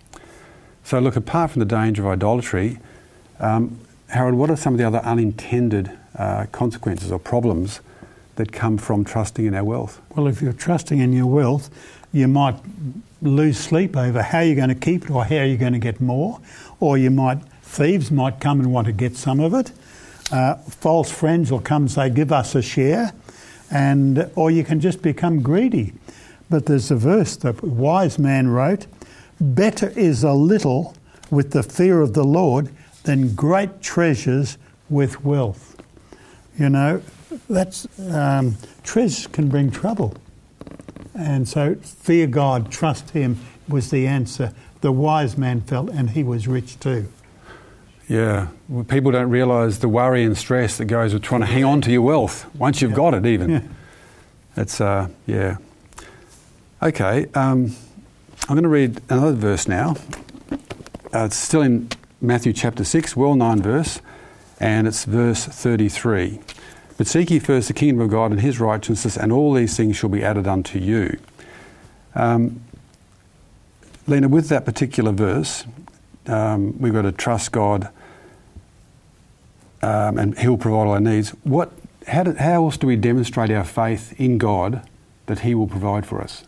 So, 0.83 0.99
look, 0.99 1.15
apart 1.15 1.51
from 1.51 1.59
the 1.59 1.65
danger 1.65 2.03
of 2.03 2.07
idolatry, 2.09 2.79
um, 3.39 3.79
Harold, 4.13 4.35
what 4.35 4.51
are 4.51 4.55
some 4.55 4.75
of 4.75 4.77
the 4.77 4.85
other 4.85 4.99
unintended 4.99 5.91
uh, 6.19 6.45
consequences 6.51 7.11
or 7.11 7.17
problems 7.17 7.81
that 8.35 8.51
come 8.51 8.77
from 8.77 9.03
trusting 9.03 9.43
in 9.43 9.55
our 9.55 9.63
wealth? 9.63 10.01
Well, 10.15 10.27
if 10.27 10.39
you're 10.39 10.53
trusting 10.53 10.99
in 10.99 11.13
your 11.13 11.25
wealth, 11.25 11.71
you 12.11 12.27
might 12.27 12.55
lose 13.23 13.57
sleep 13.57 13.97
over 13.97 14.21
how 14.21 14.41
you're 14.41 14.55
going 14.55 14.69
to 14.69 14.75
keep 14.75 15.05
it 15.05 15.09
or 15.09 15.25
how 15.25 15.41
you're 15.41 15.57
going 15.57 15.73
to 15.73 15.79
get 15.79 15.99
more, 15.99 16.39
or 16.79 16.95
you 16.95 17.09
might 17.09 17.39
thieves 17.63 18.11
might 18.11 18.39
come 18.39 18.59
and 18.59 18.71
want 18.71 18.85
to 18.85 18.93
get 18.93 19.17
some 19.17 19.39
of 19.39 19.55
it. 19.55 19.71
Uh, 20.31 20.55
false 20.57 21.09
friends 21.09 21.51
will 21.51 21.59
come 21.59 21.83
and 21.83 21.91
say, 21.91 22.07
"Give 22.11 22.31
us 22.31 22.53
a 22.53 22.61
share," 22.61 23.13
and 23.71 24.29
or 24.35 24.51
you 24.51 24.63
can 24.63 24.79
just 24.79 25.01
become 25.01 25.41
greedy. 25.41 25.93
But 26.51 26.67
there's 26.67 26.91
a 26.91 26.95
verse 26.95 27.35
the 27.35 27.53
wise 27.63 28.19
man 28.19 28.47
wrote, 28.49 28.85
"Better 29.41 29.89
is 29.95 30.23
a 30.23 30.33
little 30.33 30.95
with 31.31 31.49
the 31.49 31.63
fear 31.63 32.01
of 32.01 32.13
the 32.13 32.23
Lord 32.23 32.69
than 33.03 33.35
great 33.35 33.81
treasures 33.81 34.57
with 34.89 35.23
wealth." 35.23 35.81
You 36.57 36.69
know, 36.69 37.01
that's 37.49 37.87
um, 38.11 38.57
treasures 38.83 39.27
can 39.27 39.49
bring 39.49 39.71
trouble, 39.71 40.15
and 41.15 41.47
so 41.47 41.75
fear 41.75 42.27
God, 42.27 42.71
trust 42.71 43.11
Him 43.11 43.39
was 43.67 43.89
the 43.89 44.07
answer. 44.07 44.53
The 44.81 44.91
wise 44.91 45.37
man 45.37 45.61
felt, 45.61 45.89
and 45.89 46.09
he 46.09 46.23
was 46.23 46.47
rich 46.47 46.79
too. 46.79 47.07
Yeah, 48.09 48.47
well, 48.67 48.83
people 48.83 49.11
don't 49.11 49.29
realise 49.29 49.77
the 49.77 49.87
worry 49.87 50.23
and 50.23 50.37
stress 50.37 50.77
that 50.77 50.85
goes 50.85 51.13
with 51.13 51.23
trying 51.23 51.41
to 51.41 51.47
hang 51.47 51.63
on 51.63 51.81
to 51.81 51.91
your 51.91 52.01
wealth 52.01 52.45
once 52.55 52.81
you've 52.81 52.91
yeah. 52.91 52.97
got 52.97 53.13
it. 53.13 53.25
Even 53.25 53.49
yeah. 53.49 53.61
it's 54.57 54.81
uh, 54.81 55.07
yeah. 55.25 55.57
Okay, 56.81 57.27
um, 57.33 57.73
I'm 58.49 58.55
going 58.55 58.63
to 58.63 58.69
read 58.69 58.99
another 59.09 59.33
verse 59.33 59.69
now. 59.69 59.95
Uh, 61.13 61.25
it's 61.25 61.37
still 61.37 61.61
in 61.61 61.89
Matthew 62.23 62.53
chapter 62.53 62.85
6, 62.85 63.17
well 63.17 63.35
known 63.35 63.61
verse, 63.61 63.99
and 64.57 64.87
it's 64.87 65.03
verse 65.03 65.43
33. 65.43 66.39
But 66.97 67.05
seek 67.05 67.29
ye 67.29 67.39
first 67.39 67.67
the 67.67 67.73
kingdom 67.73 67.99
of 67.99 68.11
God 68.11 68.31
and 68.31 68.39
his 68.39 68.61
righteousness, 68.61 69.17
and 69.17 69.29
all 69.29 69.53
these 69.53 69.75
things 69.75 69.97
shall 69.97 70.09
be 70.09 70.23
added 70.23 70.47
unto 70.47 70.79
you. 70.79 71.19
Um, 72.15 72.61
Lena, 74.07 74.29
with 74.29 74.47
that 74.47 74.63
particular 74.63 75.11
verse, 75.11 75.65
um, 76.27 76.79
we've 76.79 76.93
got 76.93 77.01
to 77.01 77.11
trust 77.11 77.51
God 77.51 77.89
um, 79.81 80.17
and 80.17 80.39
He'll 80.39 80.57
provide 80.57 80.87
all 80.87 80.91
our 80.91 81.01
needs. 81.01 81.31
What, 81.43 81.73
how, 82.07 82.33
how 82.35 82.63
else 82.63 82.77
do 82.77 82.87
we 82.87 82.95
demonstrate 82.95 83.51
our 83.51 83.65
faith 83.65 84.17
in 84.17 84.37
God 84.37 84.87
that 85.25 85.39
He 85.39 85.53
will 85.53 85.67
provide 85.67 86.05
for 86.05 86.21
us? 86.21 86.45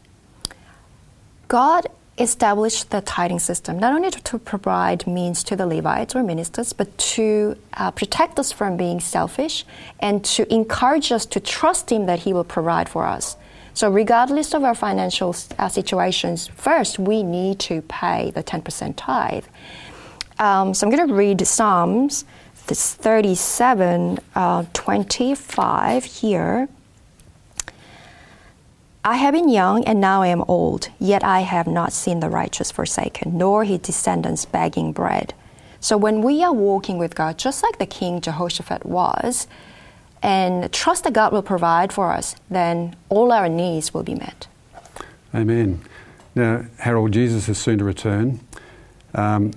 God 1.49 1.87
established 2.17 2.91
the 2.91 3.01
tithing 3.01 3.39
system 3.39 3.77
not 3.77 3.93
only 3.93 4.09
to 4.09 4.39
provide 4.39 5.05
means 5.05 5.43
to 5.43 5.55
the 5.55 5.65
Levites 5.67 6.15
or 6.15 6.23
ministers, 6.23 6.71
but 6.71 6.97
to 6.97 7.57
uh, 7.73 7.91
protect 7.91 8.39
us 8.39 8.51
from 8.51 8.77
being 8.77 8.99
selfish 8.99 9.65
and 9.99 10.23
to 10.23 10.51
encourage 10.53 11.11
us 11.11 11.25
to 11.25 11.39
trust 11.39 11.91
Him 11.91 12.05
that 12.05 12.19
He 12.19 12.31
will 12.31 12.45
provide 12.45 12.87
for 12.87 13.05
us. 13.05 13.35
So, 13.73 13.89
regardless 13.89 14.53
of 14.53 14.63
our 14.63 14.75
financial 14.75 15.35
uh, 15.59 15.67
situations, 15.67 16.47
first 16.47 16.97
we 16.97 17.23
need 17.23 17.59
to 17.59 17.81
pay 17.81 18.31
the 18.31 18.41
10% 18.41 18.93
tithe. 18.95 19.43
Um, 20.39 20.73
so, 20.73 20.87
I'm 20.87 20.95
going 20.95 21.07
to 21.07 21.13
read 21.13 21.45
Psalms 21.45 22.23
this 22.67 22.95
37 22.95 24.19
uh, 24.33 24.65
25 24.73 26.03
here. 26.05 26.67
I 29.07 29.17
have 29.17 29.35
been 29.35 29.49
young 29.49 29.83
and 29.83 30.01
now 30.01 30.23
I 30.23 30.27
am 30.29 30.43
old, 30.47 30.89
yet 30.97 31.23
I 31.23 31.41
have 31.41 31.67
not 31.67 31.93
seen 31.93 32.21
the 32.21 32.29
righteous 32.29 32.71
forsaken, 32.71 33.37
nor 33.37 33.63
his 33.63 33.77
descendants 33.77 34.45
begging 34.45 34.93
bread. 34.93 35.35
So 35.79 35.95
when 35.95 36.23
we 36.23 36.43
are 36.43 36.51
walking 36.51 36.97
with 36.97 37.13
God, 37.13 37.37
just 37.37 37.61
like 37.61 37.77
the 37.77 37.85
king 37.85 38.19
Jehoshaphat 38.19 38.83
was, 38.83 39.45
and 40.23 40.73
trust 40.73 41.03
that 41.03 41.13
God 41.13 41.33
will 41.33 41.43
provide 41.43 41.93
for 41.93 42.11
us, 42.13 42.35
then 42.49 42.95
all 43.09 43.31
our 43.31 43.47
needs 43.47 43.93
will 43.93 44.01
be 44.01 44.15
met. 44.15 44.47
Amen. 45.35 45.81
Now, 46.33 46.65
Harold, 46.79 47.11
Jesus 47.11 47.47
is 47.47 47.59
soon 47.59 47.77
to 47.77 47.83
return. 47.83 48.39
Um, 49.13 49.51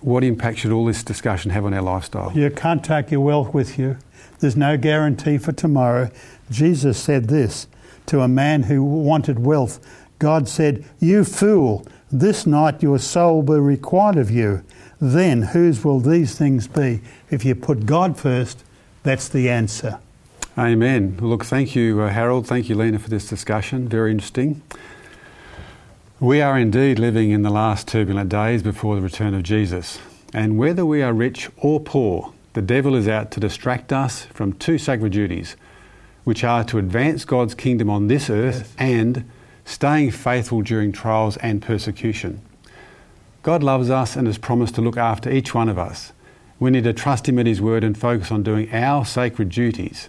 what 0.00 0.24
impact 0.24 0.58
should 0.58 0.72
all 0.72 0.84
this 0.84 1.04
discussion 1.04 1.52
have 1.52 1.64
on 1.64 1.72
our 1.74 1.82
lifestyle? 1.82 2.32
You 2.34 2.50
can't 2.50 2.82
take 2.82 3.12
your 3.12 3.20
wealth 3.20 3.54
with 3.54 3.78
you. 3.78 3.98
There's 4.40 4.56
no 4.56 4.76
guarantee 4.76 5.38
for 5.38 5.52
tomorrow. 5.52 6.10
Jesus 6.50 6.98
said 6.98 7.28
this 7.28 7.68
to 8.10 8.20
a 8.20 8.28
man 8.28 8.64
who 8.64 8.82
wanted 8.82 9.38
wealth. 9.38 9.78
God 10.18 10.48
said, 10.48 10.84
You 10.98 11.24
fool, 11.24 11.86
this 12.10 12.44
night 12.44 12.82
your 12.82 12.98
soul 12.98 13.42
will 13.42 13.56
be 13.56 13.60
required 13.60 14.16
of 14.16 14.30
you. 14.30 14.64
Then 15.00 15.42
whose 15.42 15.84
will 15.84 16.00
these 16.00 16.36
things 16.36 16.66
be? 16.66 17.00
If 17.30 17.44
you 17.44 17.54
put 17.54 17.86
God 17.86 18.18
first, 18.18 18.64
that's 19.04 19.28
the 19.28 19.48
answer. 19.48 20.00
Amen. 20.58 21.16
Look, 21.20 21.44
thank 21.44 21.76
you, 21.76 22.02
uh, 22.02 22.08
Harold. 22.08 22.46
Thank 22.48 22.68
you, 22.68 22.74
Lena, 22.74 22.98
for 22.98 23.08
this 23.08 23.28
discussion. 23.28 23.88
Very 23.88 24.10
interesting. 24.10 24.60
We 26.18 26.42
are 26.42 26.58
indeed 26.58 26.98
living 26.98 27.30
in 27.30 27.42
the 27.42 27.50
last 27.50 27.86
turbulent 27.86 28.28
days 28.28 28.62
before 28.62 28.96
the 28.96 29.02
return 29.02 29.34
of 29.34 29.44
Jesus. 29.44 30.00
And 30.34 30.58
whether 30.58 30.84
we 30.84 31.00
are 31.00 31.12
rich 31.12 31.48
or 31.56 31.80
poor, 31.80 32.32
the 32.54 32.62
devil 32.62 32.96
is 32.96 33.06
out 33.06 33.30
to 33.30 33.40
distract 33.40 33.92
us 33.92 34.24
from 34.24 34.52
two 34.54 34.76
sacred 34.78 35.12
duties, 35.12 35.56
which 36.30 36.44
are 36.44 36.62
to 36.62 36.78
advance 36.78 37.24
God's 37.24 37.56
kingdom 37.56 37.90
on 37.90 38.06
this 38.06 38.30
earth 38.30 38.58
yes. 38.58 38.74
and 38.78 39.28
staying 39.64 40.12
faithful 40.12 40.62
during 40.62 40.92
trials 40.92 41.36
and 41.38 41.60
persecution. 41.60 42.40
God 43.42 43.64
loves 43.64 43.90
us 43.90 44.14
and 44.14 44.28
has 44.28 44.38
promised 44.38 44.76
to 44.76 44.80
look 44.80 44.96
after 44.96 45.28
each 45.28 45.56
one 45.56 45.68
of 45.68 45.76
us. 45.76 46.12
We 46.60 46.70
need 46.70 46.84
to 46.84 46.92
trust 46.92 47.28
Him 47.28 47.40
at 47.40 47.46
His 47.46 47.60
word 47.60 47.82
and 47.82 47.98
focus 47.98 48.30
on 48.30 48.44
doing 48.44 48.72
our 48.72 49.04
sacred 49.04 49.48
duties. 49.48 50.08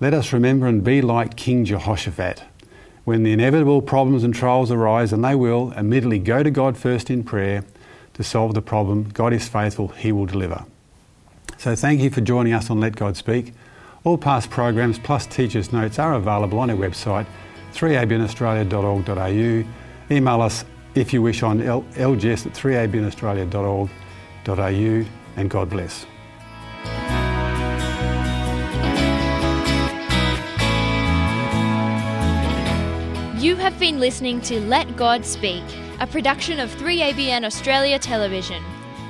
Let 0.00 0.14
us 0.14 0.32
remember 0.32 0.66
and 0.66 0.82
be 0.82 1.00
like 1.00 1.36
King 1.36 1.64
Jehoshaphat. 1.64 2.42
When 3.04 3.22
the 3.22 3.30
inevitable 3.30 3.82
problems 3.82 4.24
and 4.24 4.34
trials 4.34 4.72
arise, 4.72 5.12
and 5.12 5.24
they 5.24 5.36
will, 5.36 5.70
immediately 5.76 6.18
go 6.18 6.42
to 6.42 6.50
God 6.50 6.76
first 6.76 7.08
in 7.08 7.22
prayer 7.22 7.62
to 8.14 8.24
solve 8.24 8.54
the 8.54 8.62
problem. 8.62 9.10
God 9.10 9.32
is 9.32 9.46
faithful, 9.46 9.86
He 9.90 10.10
will 10.10 10.26
deliver. 10.26 10.64
So 11.56 11.76
thank 11.76 12.00
you 12.00 12.10
for 12.10 12.20
joining 12.20 12.52
us 12.52 12.68
on 12.68 12.80
Let 12.80 12.96
God 12.96 13.16
Speak. 13.16 13.52
All 14.02 14.16
past 14.16 14.48
programs 14.48 14.98
plus 14.98 15.26
teachers' 15.26 15.72
notes 15.72 15.98
are 15.98 16.14
available 16.14 16.58
on 16.58 16.70
our 16.70 16.76
website 16.76 17.26
3abnaustralia.org.au. 17.72 20.14
Email 20.14 20.42
us 20.42 20.64
if 20.94 21.12
you 21.12 21.20
wish 21.22 21.42
on 21.42 21.60
lgs 21.60 22.46
at 22.46 22.52
3abnaustralia.org.au 22.52 25.04
and 25.36 25.50
God 25.50 25.70
bless. 25.70 26.06
You 33.40 33.56
have 33.56 33.78
been 33.78 34.00
listening 34.00 34.40
to 34.42 34.60
Let 34.60 34.96
God 34.96 35.24
Speak, 35.24 35.64
a 36.00 36.06
production 36.06 36.58
of 36.58 36.70
3ABN 36.76 37.44
Australia 37.44 37.98
Television. 37.98 38.62